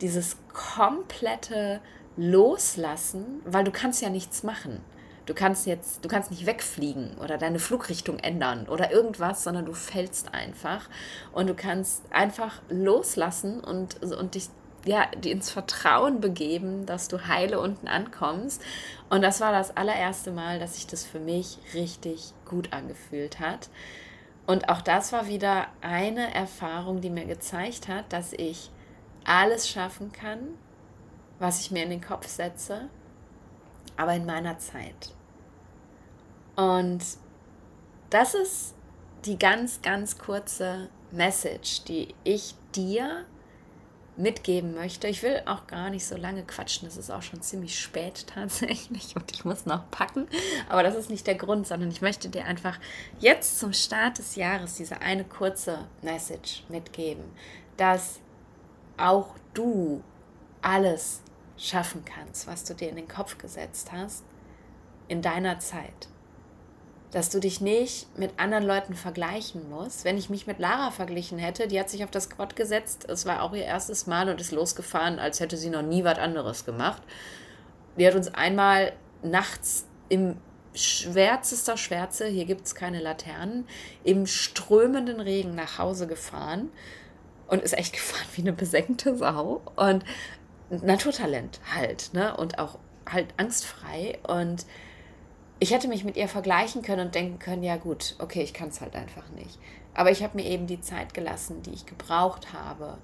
dieses 0.00 0.36
komplette 0.52 1.80
Loslassen, 2.16 3.40
weil 3.44 3.64
du 3.64 3.70
kannst 3.70 4.02
ja 4.02 4.10
nichts 4.10 4.42
machen. 4.42 4.80
Du 5.26 5.34
kannst 5.34 5.66
jetzt, 5.66 6.04
du 6.04 6.08
kannst 6.08 6.32
nicht 6.32 6.44
wegfliegen 6.44 7.16
oder 7.18 7.38
deine 7.38 7.60
Flugrichtung 7.60 8.18
ändern 8.18 8.66
oder 8.68 8.90
irgendwas, 8.90 9.44
sondern 9.44 9.64
du 9.64 9.74
fällst 9.74 10.34
einfach 10.34 10.88
und 11.32 11.46
du 11.48 11.54
kannst 11.54 12.02
einfach 12.10 12.60
loslassen 12.68 13.60
und, 13.60 14.02
und 14.02 14.34
dich 14.34 14.48
ja, 14.84 15.06
die 15.16 15.30
ins 15.30 15.50
Vertrauen 15.50 16.20
begeben, 16.20 16.86
dass 16.86 17.08
du 17.08 17.26
heile 17.26 17.60
unten 17.60 17.88
ankommst. 17.88 18.62
Und 19.08 19.22
das 19.22 19.40
war 19.40 19.52
das 19.52 19.76
allererste 19.76 20.32
Mal, 20.32 20.58
dass 20.58 20.74
sich 20.76 20.86
das 20.86 21.04
für 21.04 21.20
mich 21.20 21.58
richtig 21.74 22.32
gut 22.46 22.72
angefühlt 22.72 23.40
hat. 23.40 23.68
Und 24.46 24.68
auch 24.68 24.80
das 24.80 25.12
war 25.12 25.28
wieder 25.28 25.66
eine 25.80 26.34
Erfahrung, 26.34 27.00
die 27.00 27.10
mir 27.10 27.26
gezeigt 27.26 27.88
hat, 27.88 28.12
dass 28.12 28.32
ich 28.32 28.70
alles 29.24 29.68
schaffen 29.68 30.12
kann, 30.12 30.40
was 31.38 31.60
ich 31.60 31.70
mir 31.70 31.84
in 31.84 31.90
den 31.90 32.00
Kopf 32.00 32.26
setze, 32.26 32.88
aber 33.96 34.14
in 34.14 34.26
meiner 34.26 34.58
Zeit. 34.58 35.14
Und 36.56 37.00
das 38.08 38.34
ist 38.34 38.74
die 39.24 39.38
ganz, 39.38 39.82
ganz 39.82 40.18
kurze 40.18 40.88
Message, 41.10 41.84
die 41.84 42.14
ich 42.24 42.54
dir 42.74 43.24
mitgeben 44.20 44.74
möchte. 44.74 45.08
Ich 45.08 45.22
will 45.22 45.42
auch 45.46 45.66
gar 45.66 45.90
nicht 45.90 46.04
so 46.04 46.16
lange 46.16 46.42
quatschen. 46.44 46.86
Es 46.86 46.96
ist 46.96 47.10
auch 47.10 47.22
schon 47.22 47.42
ziemlich 47.42 47.78
spät 47.78 48.26
tatsächlich 48.34 49.16
und 49.16 49.30
ich 49.32 49.44
muss 49.44 49.66
noch 49.66 49.90
packen. 49.90 50.28
Aber 50.68 50.82
das 50.82 50.94
ist 50.94 51.10
nicht 51.10 51.26
der 51.26 51.34
Grund, 51.34 51.66
sondern 51.66 51.90
ich 51.90 52.02
möchte 52.02 52.28
dir 52.28 52.44
einfach 52.44 52.78
jetzt 53.18 53.58
zum 53.58 53.72
Start 53.72 54.18
des 54.18 54.36
Jahres 54.36 54.76
diese 54.76 55.00
eine 55.00 55.24
kurze 55.24 55.86
Message 56.02 56.64
mitgeben, 56.68 57.24
dass 57.76 58.20
auch 58.96 59.34
du 59.54 60.02
alles 60.62 61.22
schaffen 61.56 62.04
kannst, 62.04 62.46
was 62.46 62.64
du 62.64 62.74
dir 62.74 62.88
in 62.88 62.96
den 62.96 63.08
Kopf 63.08 63.38
gesetzt 63.38 63.92
hast, 63.92 64.24
in 65.08 65.22
deiner 65.22 65.58
Zeit 65.58 66.08
dass 67.10 67.30
du 67.30 67.40
dich 67.40 67.60
nicht 67.60 68.06
mit 68.18 68.38
anderen 68.38 68.64
Leuten 68.64 68.94
vergleichen 68.94 69.68
musst. 69.68 70.04
Wenn 70.04 70.16
ich 70.16 70.30
mich 70.30 70.46
mit 70.46 70.58
Lara 70.58 70.90
verglichen 70.90 71.38
hätte, 71.38 71.66
die 71.66 71.80
hat 71.80 71.90
sich 71.90 72.04
auf 72.04 72.10
das 72.10 72.30
Quad 72.30 72.54
gesetzt, 72.54 73.06
es 73.08 73.26
war 73.26 73.42
auch 73.42 73.52
ihr 73.52 73.64
erstes 73.64 74.06
Mal 74.06 74.28
und 74.28 74.40
ist 74.40 74.52
losgefahren, 74.52 75.18
als 75.18 75.40
hätte 75.40 75.56
sie 75.56 75.70
noch 75.70 75.82
nie 75.82 76.04
was 76.04 76.18
anderes 76.18 76.64
gemacht. 76.64 77.02
Die 77.98 78.06
hat 78.06 78.14
uns 78.14 78.32
einmal 78.32 78.92
nachts 79.22 79.86
im 80.08 80.36
schwärzester 80.72 81.76
Schwärze, 81.76 82.26
hier 82.26 82.44
gibt 82.44 82.66
es 82.66 82.76
keine 82.76 83.00
Laternen, 83.00 83.66
im 84.04 84.26
strömenden 84.26 85.20
Regen 85.20 85.56
nach 85.56 85.78
Hause 85.78 86.06
gefahren 86.06 86.70
und 87.48 87.62
ist 87.62 87.76
echt 87.76 87.92
gefahren 87.92 88.26
wie 88.36 88.42
eine 88.42 88.52
besenkte 88.52 89.16
Sau. 89.16 89.62
Und 89.74 90.04
Naturtalent 90.70 91.60
halt, 91.74 92.10
ne? 92.12 92.36
Und 92.36 92.60
auch 92.60 92.78
halt 93.08 93.34
angstfrei 93.36 94.20
und 94.28 94.64
ich 95.60 95.72
hätte 95.72 95.88
mich 95.88 96.04
mit 96.04 96.16
ihr 96.16 96.26
vergleichen 96.26 96.80
können 96.80 97.06
und 97.06 97.14
denken 97.14 97.38
können, 97.38 97.62
ja 97.62 97.76
gut, 97.76 98.16
okay, 98.18 98.42
ich 98.42 98.54
kann 98.54 98.70
es 98.70 98.80
halt 98.80 98.96
einfach 98.96 99.28
nicht. 99.30 99.58
Aber 99.92 100.10
ich 100.10 100.22
habe 100.22 100.38
mir 100.38 100.46
eben 100.46 100.66
die 100.66 100.80
Zeit 100.80 101.12
gelassen, 101.12 101.62
die 101.62 101.70
ich 101.70 101.84
gebraucht 101.84 102.54
habe, 102.54 102.96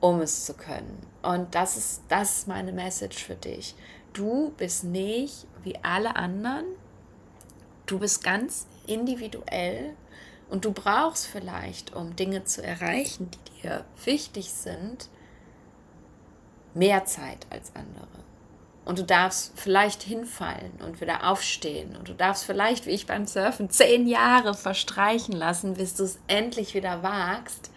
um 0.00 0.20
es 0.20 0.46
zu 0.46 0.54
können. 0.54 0.98
Und 1.22 1.54
das 1.54 1.76
ist, 1.76 2.02
das 2.08 2.38
ist 2.38 2.48
meine 2.48 2.72
Message 2.72 3.22
für 3.22 3.34
dich. 3.34 3.74
Du 4.14 4.52
bist 4.56 4.84
nicht 4.84 5.46
wie 5.62 5.76
alle 5.82 6.16
anderen. 6.16 6.64
Du 7.84 7.98
bist 7.98 8.24
ganz 8.24 8.66
individuell 8.86 9.94
und 10.48 10.64
du 10.64 10.72
brauchst 10.72 11.26
vielleicht, 11.26 11.94
um 11.94 12.16
Dinge 12.16 12.44
zu 12.44 12.62
erreichen, 12.62 13.30
die 13.30 13.62
dir 13.62 13.84
wichtig 14.04 14.52
sind, 14.52 15.10
mehr 16.72 17.04
Zeit 17.04 17.46
als 17.50 17.74
andere. 17.74 18.24
Und 18.84 18.98
du 18.98 19.04
darfst 19.04 19.52
vielleicht 19.58 20.02
hinfallen 20.02 20.72
und 20.84 21.00
wieder 21.00 21.30
aufstehen. 21.30 21.96
Und 21.96 22.08
du 22.08 22.14
darfst 22.14 22.44
vielleicht, 22.44 22.84
wie 22.84 22.90
ich 22.90 23.06
beim 23.06 23.26
Surfen, 23.26 23.70
zehn 23.70 24.06
Jahre 24.06 24.52
verstreichen 24.52 25.32
lassen, 25.32 25.74
bis 25.74 25.94
du 25.94 26.04
es 26.04 26.18
endlich 26.26 26.74
wieder 26.74 27.02
wagst. 27.02 27.70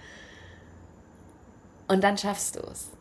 Und 1.88 2.04
dann 2.04 2.18
schaffst 2.18 2.58
du 2.58 2.60
es, 2.62 2.92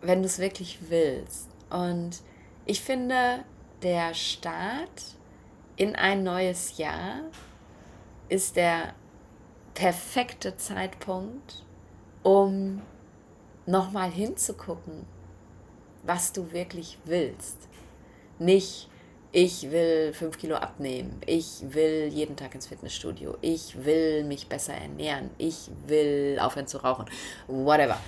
wenn 0.00 0.22
du 0.22 0.26
es 0.26 0.38
wirklich 0.38 0.78
willst. 0.88 1.48
Und 1.70 2.20
ich 2.66 2.80
finde, 2.80 3.44
der 3.82 4.14
Start 4.14 5.02
in 5.76 5.96
ein 5.96 6.22
neues 6.22 6.78
Jahr 6.78 7.20
ist 8.28 8.54
der 8.54 8.94
perfekte 9.74 10.56
Zeitpunkt, 10.56 11.64
um 12.22 12.80
nochmal 13.66 14.10
hinzugucken 14.10 15.04
was 16.06 16.32
du 16.32 16.52
wirklich 16.52 16.98
willst. 17.04 17.68
Nicht, 18.38 18.88
ich 19.32 19.70
will 19.70 20.12
fünf 20.12 20.38
Kilo 20.38 20.56
abnehmen, 20.56 21.20
ich 21.26 21.62
will 21.62 22.08
jeden 22.12 22.36
Tag 22.36 22.54
ins 22.54 22.66
Fitnessstudio, 22.66 23.36
ich 23.40 23.84
will 23.84 24.24
mich 24.24 24.48
besser 24.48 24.74
ernähren, 24.74 25.30
ich 25.38 25.70
will 25.86 26.38
aufhören 26.40 26.66
zu 26.66 26.78
rauchen, 26.78 27.06
whatever. 27.46 27.98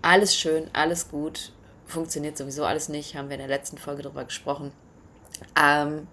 Alles 0.00 0.36
schön, 0.36 0.70
alles 0.72 1.10
gut, 1.10 1.52
funktioniert 1.86 2.36
sowieso 2.36 2.64
alles 2.64 2.88
nicht, 2.88 3.14
haben 3.14 3.28
wir 3.28 3.34
in 3.34 3.46
der 3.46 3.48
letzten 3.48 3.78
Folge 3.78 4.02
darüber 4.02 4.24
gesprochen. 4.24 4.72
Ähm, 5.60 6.06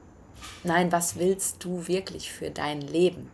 nein, 0.64 0.92
was 0.92 1.18
willst 1.18 1.64
du 1.64 1.88
wirklich 1.88 2.32
für 2.32 2.52
dein 2.52 2.82
Leben? 2.82 3.32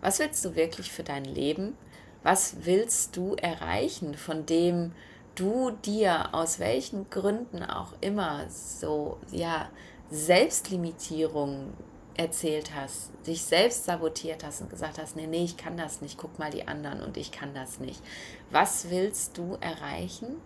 Was 0.00 0.18
willst 0.18 0.44
du 0.44 0.54
wirklich 0.54 0.90
für 0.90 1.02
dein 1.02 1.24
Leben? 1.24 1.76
Was 2.22 2.56
willst 2.62 3.16
du 3.16 3.34
erreichen, 3.34 4.14
von 4.14 4.46
dem 4.46 4.92
du 5.40 5.70
dir 5.70 6.34
aus 6.34 6.58
welchen 6.58 7.08
Gründen 7.08 7.62
auch 7.62 7.94
immer 8.02 8.44
so, 8.50 9.18
ja, 9.32 9.70
Selbstlimitierung 10.10 11.72
erzählt 12.14 12.74
hast, 12.74 13.10
dich 13.26 13.42
selbst 13.42 13.84
sabotiert 13.84 14.44
hast 14.44 14.60
und 14.60 14.68
gesagt 14.68 14.98
hast, 14.98 15.16
nee, 15.16 15.26
nee, 15.26 15.44
ich 15.44 15.56
kann 15.56 15.78
das 15.78 16.02
nicht, 16.02 16.18
guck 16.18 16.38
mal 16.38 16.50
die 16.50 16.68
anderen 16.68 17.00
und 17.00 17.16
ich 17.16 17.32
kann 17.32 17.54
das 17.54 17.80
nicht. 17.80 18.02
Was 18.50 18.90
willst 18.90 19.38
du 19.38 19.56
erreichen? 19.60 20.36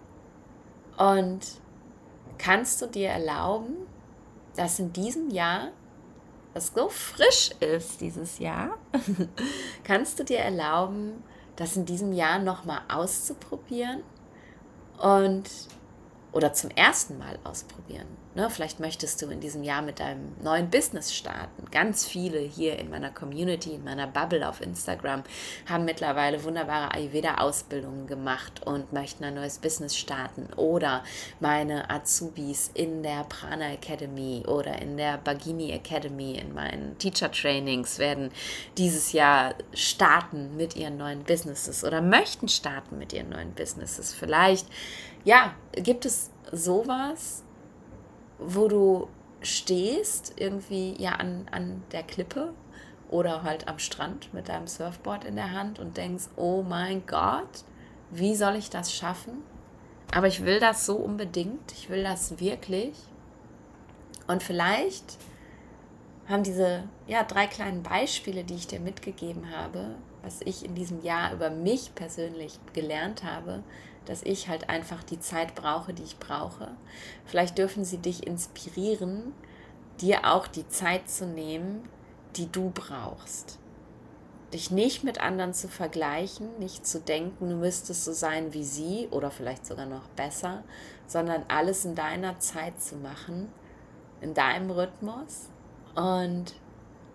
Und 0.97 1.41
kannst 2.39 2.81
du 2.81 2.87
dir 2.87 3.09
erlauben, 3.09 3.75
dass 4.55 4.79
in 4.79 4.93
diesem 4.93 5.31
Jahr, 5.31 5.73
das 6.53 6.73
so 6.73 6.89
frisch 6.89 7.51
ist 7.59 8.01
dieses 8.01 8.39
Jahr, 8.39 8.79
kannst 9.83 10.21
du 10.21 10.25
dir 10.25 10.39
erlauben, 10.39 11.25
das 11.57 11.77
in 11.77 11.85
diesem 11.85 12.13
Jahr 12.13 12.39
nochmal 12.39 12.83
auszuprobieren 12.89 14.03
und 14.99 15.45
oder 16.35 16.53
zum 16.53 16.71
ersten 16.71 17.17
Mal 17.17 17.39
ausprobieren. 17.45 18.07
Ne, 18.35 18.51
vielleicht 18.51 18.81
möchtest 18.81 19.23
du 19.23 19.27
in 19.27 19.39
diesem 19.39 19.63
Jahr 19.63 19.81
mit 19.81 20.01
deinem 20.01 20.33
neuen 20.43 20.69
Business 20.69 21.15
starten. 21.15 21.71
Ganz 21.71 22.05
viele 22.05 22.41
hier 22.41 22.77
in 22.81 22.91
meiner 22.91 23.11
Community, 23.11 23.75
in 23.75 23.85
meiner 23.85 24.09
Bubble 24.09 24.49
auf 24.49 24.61
Instagram 24.61 25.23
haben 25.69 25.85
mittlerweile 25.85 26.43
wunderbare 26.43 26.93
Ayurveda-Ausbildungen 26.93 28.09
gemacht 28.09 28.67
und 28.67 28.93
möchten 28.93 29.23
ein 29.23 29.35
neues 29.35 29.59
Business 29.59 29.97
starten. 29.97 30.53
Oder 30.57 31.05
meine 31.39 31.89
Azubis 31.89 32.73
in 32.75 33.05
der 33.05 33.23
Prana 33.23 33.73
Academy 33.73 34.43
oder 34.49 34.83
in 34.83 34.97
der 34.97 35.19
Bagini 35.19 35.71
Academy 35.71 36.35
in 36.35 36.53
meinen 36.53 36.99
Teacher 36.99 37.31
Trainings 37.31 38.01
werden 38.01 38.33
dieses 38.77 39.13
Jahr 39.13 39.55
starten 39.73 40.57
mit 40.57 40.75
ihren 40.75 40.97
neuen 40.97 41.23
Businesses 41.23 41.85
oder 41.85 42.01
möchten 42.01 42.49
starten 42.49 42.99
mit 42.99 43.13
ihren 43.13 43.29
neuen 43.29 43.53
Businesses. 43.53 44.13
Vielleicht, 44.13 44.67
ja, 45.25 45.55
gibt 45.73 46.05
es 46.05 46.31
sowas, 46.53 47.43
wo 48.39 48.69
du 48.69 49.09
stehst, 49.43 50.35
irgendwie 50.37 50.95
ja 51.01 51.13
an, 51.13 51.47
an 51.51 51.83
der 51.93 52.03
Klippe 52.03 52.53
oder 53.11 53.43
halt 53.43 53.69
am 53.69 53.79
Strand 53.79 54.33
mit 54.33 54.49
deinem 54.49 54.67
Surfboard 54.67 55.25
in 55.25 55.37
der 55.37 55.53
Hand 55.53 55.79
und 55.79 55.97
denkst, 55.97 56.25
oh 56.37 56.63
mein 56.63 57.07
Gott, 57.07 57.65
wie 58.11 58.35
soll 58.35 58.57
ich 58.57 58.71
das 58.71 58.93
schaffen? 58.93 59.43
Aber 60.15 60.27
ich 60.27 60.45
will 60.45 60.61
das 60.61 60.87
so 60.87 60.97
unbedingt, 60.97 61.73
ich 61.73 61.91
will 61.91 62.03
das 62.03 62.39
wirklich. 62.41 62.95
Und 64.27 64.43
vielleicht 64.43 65.19
haben 66.29 66.43
diese 66.43 66.85
ja, 67.07 67.23
drei 67.25 67.47
kleinen 67.47 67.83
Beispiele, 67.83 68.45
die 68.45 68.55
ich 68.55 68.67
dir 68.67 68.81
mitgegeben 68.81 69.51
habe, 69.55 69.97
was 70.23 70.41
ich 70.43 70.65
in 70.65 70.75
diesem 70.75 71.03
Jahr 71.03 71.33
über 71.35 71.51
mich 71.51 71.95
persönlich 71.95 72.59
gelernt 72.73 73.25
habe, 73.25 73.63
dass 74.07 74.23
ich 74.23 74.49
halt 74.49 74.69
einfach 74.69 75.03
die 75.03 75.21
Zeit 75.21 75.55
brauche, 75.55 75.95
die 75.95 76.03
ich 76.03 76.19
brauche. 76.19 76.69
Vielleicht 77.25 77.59
dürfen 77.59 77.85
sie 77.85 77.99
dich 77.99 78.27
inspirieren, 78.27 79.33
dir 80.01 80.33
auch 80.33 80.47
die 80.47 80.69
Zeit 80.69 81.09
zu 81.09 81.27
nehmen, 81.27 81.89
die 82.37 82.51
du 82.51 82.71
brauchst. 82.71 83.59
Dich 84.53 84.71
nicht 84.71 85.03
mit 85.03 85.21
anderen 85.21 85.53
zu 85.53 85.69
vergleichen, 85.69 86.59
nicht 86.59 86.87
zu 86.87 87.01
denken, 87.01 87.51
du 87.51 87.57
müsstest 87.57 88.05
so 88.05 88.13
sein 88.13 88.53
wie 88.53 88.65
sie 88.65 89.09
oder 89.11 89.31
vielleicht 89.31 89.67
sogar 89.67 89.87
noch 89.87 90.09
besser, 90.11 90.63
sondern 91.07 91.45
alles 91.49 91.85
in 91.85 91.95
deiner 91.95 92.39
Zeit 92.39 92.81
zu 92.81 92.97
machen, 92.97 93.49
in 94.21 94.35
deinem 94.35 94.71
Rhythmus 94.71 95.49
und 95.97 96.55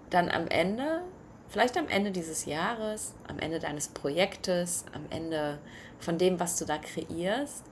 dann 0.10 0.30
am 0.30 0.48
Ende 0.48 1.04
vielleicht 1.50 1.78
am 1.78 1.88
Ende 1.88 2.12
dieses 2.12 2.46
Jahres, 2.46 3.14
am 3.28 3.40
Ende 3.40 3.60
deines 3.60 3.90
Projektes, 3.90 4.86
am 4.94 5.06
Ende 5.10 5.60
von 6.00 6.18
dem, 6.18 6.40
was 6.40 6.58
du 6.58 6.66
da 6.66 6.78
kreierst, 6.78 7.66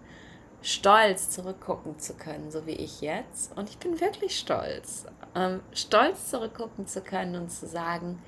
stolz 0.62 1.30
zurückgucken 1.30 2.00
zu 2.00 2.16
können, 2.16 2.52
so 2.52 2.66
wie 2.66 2.72
ich 2.72 3.02
jetzt. 3.02 3.56
Und 3.56 3.70
ich 3.70 3.78
bin 3.78 4.02
wirklich 4.02 4.38
stolz, 4.38 5.06
ähm, 5.36 5.62
stolz 5.74 6.30
zurückgucken 6.30 6.88
zu 6.88 7.02
können 7.02 7.36
und 7.36 7.50
zu 7.50 7.68
sagen, 7.68 8.22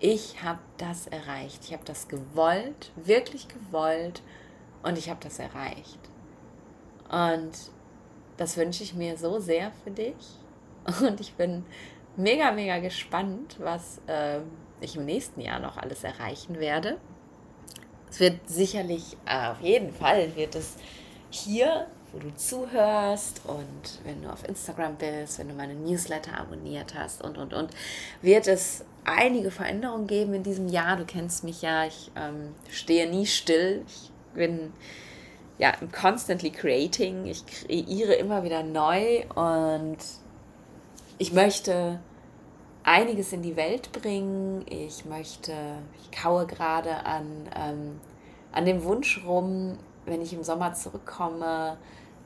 ich 0.00 0.42
habe 0.42 0.60
das 0.76 1.06
erreicht. 1.06 1.64
Ich 1.64 1.72
habe 1.72 1.84
das 1.84 2.08
gewollt, 2.08 2.92
wirklich 2.96 3.48
gewollt 3.48 4.22
und 4.82 4.96
ich 4.96 5.10
habe 5.10 5.20
das 5.22 5.38
erreicht. 5.38 5.98
Und 7.10 7.52
das 8.36 8.56
wünsche 8.56 8.82
ich 8.82 8.94
mir 8.94 9.16
so 9.16 9.40
sehr 9.40 9.72
für 9.82 9.90
dich. 9.90 10.14
Und 11.00 11.20
ich 11.20 11.34
bin 11.34 11.64
mega, 12.16 12.52
mega 12.52 12.78
gespannt, 12.78 13.56
was 13.58 14.00
äh, 14.06 14.40
ich 14.80 14.96
im 14.96 15.04
nächsten 15.04 15.40
Jahr 15.40 15.60
noch 15.60 15.76
alles 15.76 16.04
erreichen 16.04 16.58
werde. 16.58 16.98
Es 18.10 18.20
wird 18.20 18.40
sicherlich, 18.46 19.16
äh, 19.26 19.48
auf 19.48 19.60
jeden 19.60 19.92
Fall 19.92 20.34
wird 20.36 20.54
es 20.54 20.76
hier, 21.30 21.86
wo 22.12 22.18
du 22.18 22.34
zuhörst 22.34 23.42
und 23.44 24.00
wenn 24.04 24.22
du 24.22 24.32
auf 24.32 24.48
Instagram 24.48 24.96
bist, 24.96 25.38
wenn 25.38 25.48
du 25.48 25.54
meine 25.54 25.74
Newsletter 25.74 26.38
abonniert 26.38 26.94
hast 26.94 27.22
und, 27.22 27.36
und, 27.36 27.52
und, 27.52 27.70
wird 28.22 28.46
es 28.46 28.84
einige 29.04 29.50
Veränderungen 29.50 30.06
geben 30.06 30.34
in 30.34 30.42
diesem 30.42 30.68
Jahr. 30.68 30.96
Du 30.96 31.04
kennst 31.04 31.44
mich 31.44 31.60
ja, 31.60 31.86
ich 31.86 32.10
ähm, 32.16 32.54
stehe 32.70 33.10
nie 33.10 33.26
still. 33.26 33.84
Ich 33.86 34.10
bin 34.34 34.72
ja 35.58 35.72
constantly 35.92 36.50
creating. 36.50 37.26
Ich 37.26 37.44
kreiere 37.44 38.14
immer 38.14 38.42
wieder 38.42 38.62
neu 38.62 39.24
und 39.34 39.98
ich 41.18 41.32
möchte 41.32 42.00
einiges 42.84 43.32
in 43.32 43.42
die 43.42 43.56
Welt 43.56 43.92
bringen. 43.92 44.64
Ich 44.68 45.04
möchte, 45.04 45.52
ich 46.02 46.10
kaue 46.10 46.46
gerade 46.46 47.04
an, 47.04 47.26
ähm, 47.54 48.00
an 48.52 48.64
dem 48.64 48.84
Wunsch 48.84 49.22
rum, 49.26 49.78
wenn 50.06 50.22
ich 50.22 50.32
im 50.32 50.42
Sommer 50.42 50.72
zurückkomme, 50.72 51.76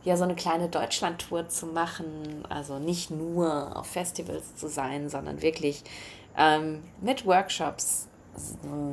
ja 0.04 0.16
so 0.16 0.24
eine 0.24 0.34
kleine 0.34 0.68
Deutschland-Tour 0.68 1.48
zu 1.48 1.66
machen. 1.66 2.44
Also 2.48 2.78
nicht 2.78 3.10
nur 3.10 3.76
auf 3.76 3.86
Festivals 3.86 4.56
zu 4.56 4.68
sein, 4.68 5.08
sondern 5.08 5.42
wirklich 5.42 5.82
ähm, 6.36 6.82
mit 7.00 7.26
Workshops 7.26 8.08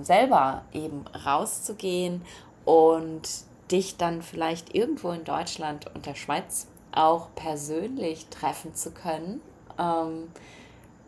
selber 0.02 0.63
eben 0.74 1.06
rauszugehen 1.26 2.24
und 2.65 3.22
dich 3.72 3.98
dann 3.98 4.22
vielleicht 4.22 4.76
irgendwo 4.76 5.12
in 5.12 5.24
Deutschland 5.24 5.93
und 5.95 6.06
der 6.06 6.15
Schweiz 6.15 6.67
auch 6.91 7.28
persönlich 7.36 8.28
treffen 8.28 8.74
zu 8.76 8.91
können. 8.91 9.41
Ähm, 9.78 10.30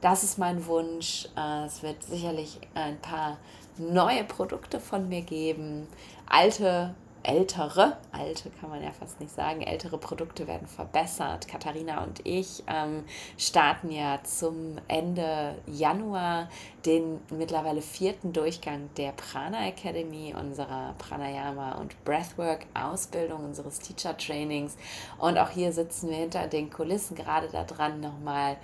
das 0.01 0.23
ist 0.23 0.37
mein 0.37 0.65
Wunsch. 0.65 1.27
Äh, 1.37 1.65
es 1.65 1.83
wird 1.83 2.03
sicherlich 2.03 2.59
ein 2.73 2.99
paar 2.99 3.37
neue 3.77 4.23
Produkte 4.23 4.79
von 4.79 5.07
mir 5.07 5.21
geben. 5.21 5.87
Alte, 6.27 6.95
ältere, 7.23 7.97
alte 8.11 8.49
kann 8.49 8.71
man 8.71 8.81
ja 8.81 8.91
fast 8.91 9.19
nicht 9.19 9.33
sagen, 9.33 9.61
ältere 9.61 9.97
Produkte 9.97 10.47
werden 10.47 10.67
verbessert. 10.67 11.47
Katharina 11.47 12.03
und 12.03 12.25
ich 12.25 12.63
ähm, 12.67 13.03
starten 13.37 13.91
ja 13.91 14.19
zum 14.23 14.77
Ende 14.87 15.55
Januar 15.67 16.49
den 16.85 17.19
mittlerweile 17.29 17.81
vierten 17.81 18.33
Durchgang 18.33 18.89
der 18.97 19.11
Prana 19.11 19.67
Academy, 19.67 20.33
unserer 20.37 20.95
Pranayama 20.97 21.73
und 21.73 22.03
Breathwork 22.05 22.65
Ausbildung, 22.73 23.45
unseres 23.45 23.79
Teacher 23.79 24.17
Trainings. 24.17 24.75
Und 25.19 25.37
auch 25.37 25.49
hier 25.51 25.71
sitzen 25.73 26.09
wir 26.09 26.17
hinter 26.17 26.47
den 26.47 26.71
Kulissen 26.71 27.15
gerade 27.15 27.49
daran, 27.49 27.99
nochmal 27.99 28.57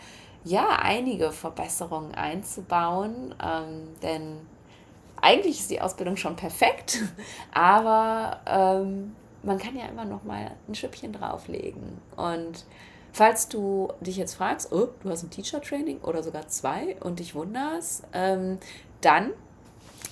ja, 0.47 0.79
einige 0.81 1.31
Verbesserungen 1.31 2.15
einzubauen, 2.15 3.35
ähm, 3.43 3.87
denn 4.01 4.37
eigentlich 5.21 5.59
ist 5.59 5.71
die 5.71 5.81
Ausbildung 5.81 6.15
schon 6.15 6.35
perfekt, 6.35 7.03
aber 7.53 8.39
ähm, 8.45 9.15
man 9.43 9.57
kann 9.57 9.75
ja 9.75 9.85
immer 9.85 10.05
noch 10.05 10.23
mal 10.23 10.51
ein 10.67 10.75
Schüppchen 10.75 11.11
drauflegen. 11.11 12.01
Und 12.15 12.65
falls 13.11 13.49
du 13.49 13.89
dich 13.99 14.17
jetzt 14.17 14.35
fragst, 14.35 14.71
oh, 14.71 14.89
du 15.01 15.09
hast 15.09 15.23
ein 15.23 15.29
Teacher-Training 15.29 16.01
oder 16.01 16.23
sogar 16.23 16.47
zwei 16.47 16.95
und 17.01 17.19
dich 17.19 17.35
wunderst, 17.35 18.05
ähm, 18.13 18.59
dann 19.01 19.33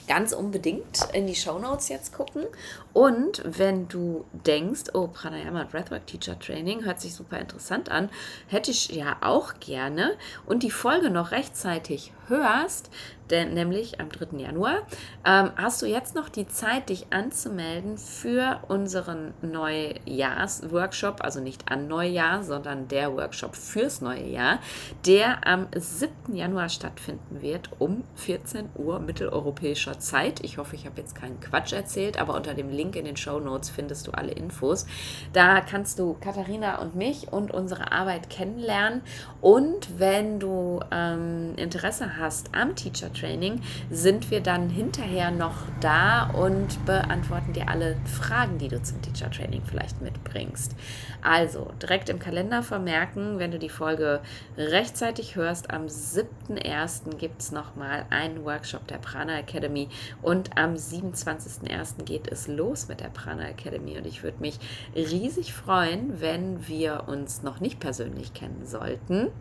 ganz 0.08 0.34
unbedingt 0.34 1.00
in 1.14 1.28
die 1.28 1.36
Show 1.36 1.60
Notes 1.60 1.90
jetzt 1.90 2.14
gucken. 2.14 2.46
Und 2.94 3.42
wenn 3.46 3.88
du 3.88 4.26
denkst, 4.32 4.86
oh, 4.94 5.08
Pranayama 5.08 5.66
Breathwork 5.66 6.08
Teacher 6.08 6.40
Training 6.40 6.86
hört 6.86 7.02
sich 7.02 7.14
super 7.14 7.40
interessant 7.40 7.90
an, 7.90 8.10
hätte 8.48 8.72
ich 8.72 8.90
ja 8.90 9.18
auch 9.22 9.60
gerne 9.60 10.16
und 10.46 10.64
die 10.64 10.72
Folge 10.72 11.10
noch 11.10 11.32
rechtzeitig 11.32 12.12
hörst, 12.28 12.90
denn 13.30 13.54
nämlich 13.54 14.00
am 14.00 14.10
3. 14.10 14.38
Januar, 14.38 14.80
ähm, 15.26 15.52
hast 15.56 15.82
du 15.82 15.86
jetzt 15.86 16.16
noch 16.16 16.30
die 16.30 16.48
Zeit, 16.48 16.90
dich 16.90 17.08
anzumelden 17.12 17.98
für 17.98 18.60
unseren 18.68 19.34
Neujahrsworkshop, 19.42 21.24
also 21.24 21.40
nicht 21.40 21.72
an 21.72 21.88
Neujahr, 21.88 22.44
sondern 22.44 22.88
der 22.88 23.16
Workshop 23.16 23.56
fürs 23.56 24.02
neue 24.02 24.28
Jahr, 24.28 24.60
der 25.06 25.48
am 25.48 25.68
7. 25.76 26.36
Januar 26.36 26.70
stattfinden 26.70 27.42
wird 27.42 27.70
um 27.80 28.04
14 28.16 28.70
Uhr 28.76 29.00
mitteleuropäischer 29.00 30.00
Zeit. 30.00 30.44
Ich 30.44 30.58
hoffe, 30.58 30.76
ich 30.76 30.86
habe 30.86 31.00
jetzt 31.00 31.16
keinen 31.16 31.40
Quatsch 31.40 31.74
erzählt, 31.74 32.20
aber 32.20 32.36
unter 32.36 32.54
dem 32.54 32.70
Link 32.70 32.96
in 32.96 33.06
den 33.06 33.18
Show 33.18 33.40
Notes 33.40 33.70
findest 33.70 34.08
du 34.08 34.12
alle 34.12 34.32
Infos. 34.32 34.86
Da 35.34 35.62
kannst 35.62 36.00
du 36.00 36.16
Katharina 36.20 36.80
und 36.80 36.96
mich 36.96 37.32
und 37.32 37.52
unsere 37.52 37.92
Arbeit 37.92 38.30
kennenlernen 38.30 39.02
und 39.42 40.00
wenn 40.00 40.40
du 40.40 40.80
ähm, 40.92 41.54
Interesse 41.56 42.18
hast 42.18 42.56
am 42.56 42.76
Teacher 42.76 43.14
Training 43.16 43.62
sind 43.90 44.30
wir 44.30 44.42
dann 44.42 44.70
hinterher 44.70 45.32
noch 45.32 45.56
da 45.82 46.30
und 46.30 46.86
beantworten 46.86 47.54
dir 47.54 47.70
alle 47.70 47.96
Fragen, 48.06 48.58
die 48.58 48.68
du 48.68 48.82
zum 48.82 49.02
Teacher 49.02 49.32
Training 49.32 49.64
vielleicht 49.66 50.02
mitbringst. 50.02 50.76
Also 51.22 51.72
direkt 51.82 52.10
im 52.10 52.20
Kalender 52.20 52.62
vermerken, 52.62 53.40
wenn 53.40 53.52
du 53.52 53.60
die 53.60 53.70
Folge 53.70 54.22
rechtzeitig 54.58 55.36
hörst, 55.36 55.72
am 55.72 55.86
7.1. 55.86 57.16
gibt 57.18 57.42
es 57.42 57.52
nochmal 57.52 58.06
einen 58.10 58.46
Workshop 58.46 58.88
der 58.88 58.98
Prana 58.98 59.40
Academy 59.40 59.90
und 60.22 60.58
am 60.58 60.76
27.1. 60.76 62.04
geht 62.04 62.32
es 62.32 62.48
los 62.48 62.88
mit 62.88 63.00
der 63.00 63.10
Prana 63.10 63.50
Academy 63.50 63.98
und 63.98 64.06
ich 64.06 64.22
würde 64.22 64.40
mich 64.40 64.60
riesig 64.96 65.54
freuen, 65.54 66.22
wenn 66.22 66.68
wir 66.68 67.06
uns 67.08 67.42
noch 67.42 67.60
nicht 67.60 67.80
persönlich 67.80 68.34
kennen 68.34 68.66
sollten 68.66 69.32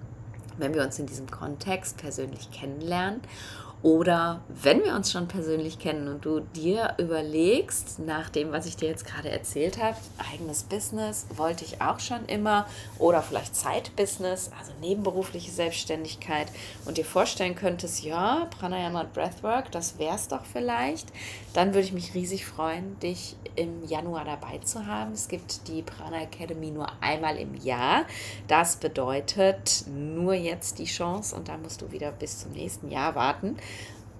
wenn 0.59 0.75
wir 0.75 0.83
uns 0.83 0.99
in 0.99 1.07
diesem 1.07 1.31
Kontext 1.31 1.99
persönlich 1.99 2.51
kennenlernen 2.51 3.21
oder 3.85 4.41
wenn 4.49 4.83
wir 4.83 4.95
uns 4.95 5.13
schon 5.13 5.29
persönlich 5.29 5.79
kennen 5.79 6.09
und 6.09 6.25
du 6.25 6.41
dir 6.41 6.95
überlegst, 6.97 7.99
nach 7.99 8.31
dem, 8.31 8.51
was 8.51 8.65
ich 8.65 8.79
dir 8.79 8.89
jetzt 8.89 9.05
gerade 9.05 9.29
erzählt 9.29 9.77
habe, 9.77 9.99
eigenes 10.33 10.63
Business 10.63 11.27
wollte 11.37 11.67
ich 11.67 11.83
auch 11.83 12.01
schon 12.01 12.25
immer 12.25 12.67
oder 12.99 13.21
vielleicht 13.21 13.55
Zeitbusiness, 13.55 14.51
also 14.59 14.73
nebenberufliche 14.81 15.51
Selbstständigkeit 15.51 16.47
und 16.87 16.97
dir 16.97 17.05
vorstellen 17.05 17.57
könntest, 17.57 18.03
ja, 18.03 18.49
Pranayama 18.59 19.03
und 19.03 19.13
Breathwork, 19.13 19.71
das 19.71 19.99
wäre 19.99 20.15
es 20.15 20.29
doch 20.29 20.47
vielleicht, 20.51 21.13
dann 21.53 21.75
würde 21.75 21.87
ich 21.87 21.93
mich 21.93 22.15
riesig 22.15 22.47
freuen, 22.47 22.99
dich 23.01 23.37
im 23.57 23.85
Januar 23.87 24.25
dabei 24.25 24.59
zu 24.59 24.87
haben. 24.87 25.13
Es 25.13 25.29
gibt 25.29 25.69
die 25.69 25.83
Prana 25.83 26.23
Academy 26.23 26.71
nur 26.71 26.89
einmal 27.01 27.37
im 27.37 27.55
Jahr. 27.55 28.05
Das 28.49 28.77
bedeutet 28.77 29.85
nur 29.89 30.35
jetzt 30.35 30.79
die 30.79 30.87
Chance 30.87 31.37
und 31.37 31.49
dann 31.49 31.63
musst 31.63 31.83
du 31.83 31.93
wieder 31.93 32.11
bis 32.13 32.41
zum 32.41 32.53
nächsten 32.53 32.91
Jahr 32.91 33.15
warten. 33.15 33.57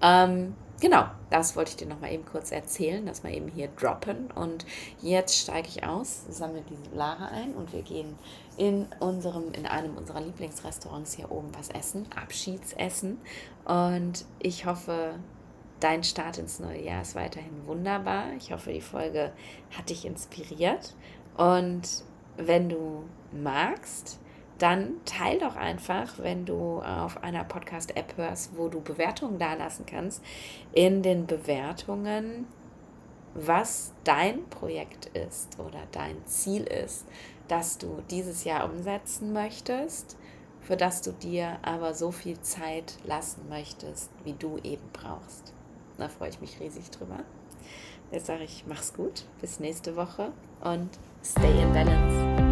Ähm, 0.01 0.55
genau, 0.79 1.05
das 1.29 1.55
wollte 1.55 1.71
ich 1.71 1.77
dir 1.77 1.87
noch 1.87 1.99
mal 1.99 2.11
eben 2.11 2.25
kurz 2.25 2.51
erzählen, 2.51 3.05
dass 3.05 3.23
wir 3.23 3.31
eben 3.31 3.47
hier 3.47 3.67
droppen. 3.69 4.31
Und 4.31 4.65
jetzt 5.01 5.37
steige 5.37 5.67
ich 5.67 5.83
aus, 5.83 6.25
sammle 6.29 6.61
die 6.61 6.95
Lara 6.95 7.27
ein 7.27 7.53
und 7.53 7.73
wir 7.73 7.81
gehen 7.81 8.15
in 8.57 8.87
unserem, 8.99 9.51
in 9.53 9.65
einem 9.65 9.97
unserer 9.97 10.21
Lieblingsrestaurants 10.21 11.13
hier 11.13 11.31
oben 11.31 11.49
was 11.57 11.69
essen, 11.69 12.07
Abschiedsessen. 12.15 13.19
Und 13.65 14.25
ich 14.39 14.65
hoffe, 14.65 15.15
dein 15.79 16.03
Start 16.03 16.37
ins 16.37 16.59
neue 16.59 16.81
Jahr 16.81 17.01
ist 17.01 17.15
weiterhin 17.15 17.65
wunderbar. 17.65 18.33
Ich 18.37 18.51
hoffe, 18.51 18.71
die 18.71 18.81
Folge 18.81 19.31
hat 19.77 19.89
dich 19.89 20.05
inspiriert. 20.05 20.95
Und 21.37 22.03
wenn 22.37 22.69
du 22.69 23.03
magst, 23.31 24.19
dann 24.57 24.93
teil 25.05 25.39
doch 25.39 25.55
einfach, 25.55 26.19
wenn 26.19 26.45
du 26.45 26.81
auf 26.81 27.23
einer 27.23 27.43
Podcast-App 27.43 28.15
hörst, 28.17 28.57
wo 28.57 28.69
du 28.69 28.81
Bewertungen 28.81 29.37
dalassen 29.37 29.85
kannst, 29.85 30.23
in 30.73 31.01
den 31.01 31.27
Bewertungen, 31.27 32.47
was 33.33 33.91
dein 34.05 34.45
Projekt 34.49 35.07
ist 35.07 35.59
oder 35.59 35.81
dein 35.91 36.25
Ziel 36.25 36.63
ist, 36.63 37.05
das 37.47 37.77
du 37.77 38.01
dieses 38.09 38.45
Jahr 38.45 38.65
umsetzen 38.65 39.33
möchtest, 39.33 40.17
für 40.61 40.77
das 40.77 41.01
du 41.01 41.11
dir 41.11 41.59
aber 41.61 41.93
so 41.93 42.11
viel 42.11 42.39
Zeit 42.41 42.95
lassen 43.05 43.47
möchtest, 43.49 44.09
wie 44.23 44.33
du 44.33 44.57
eben 44.63 44.89
brauchst. 44.93 45.53
Da 45.97 46.09
freue 46.09 46.29
ich 46.29 46.41
mich 46.41 46.59
riesig 46.59 46.89
drüber. 46.91 47.19
Jetzt 48.11 48.27
sage 48.27 48.43
ich, 48.43 48.65
mach's 48.67 48.93
gut, 48.93 49.25
bis 49.41 49.59
nächste 49.59 49.95
Woche 49.95 50.31
und 50.63 50.89
stay 51.23 51.61
in 51.61 51.73
balance. 51.73 52.44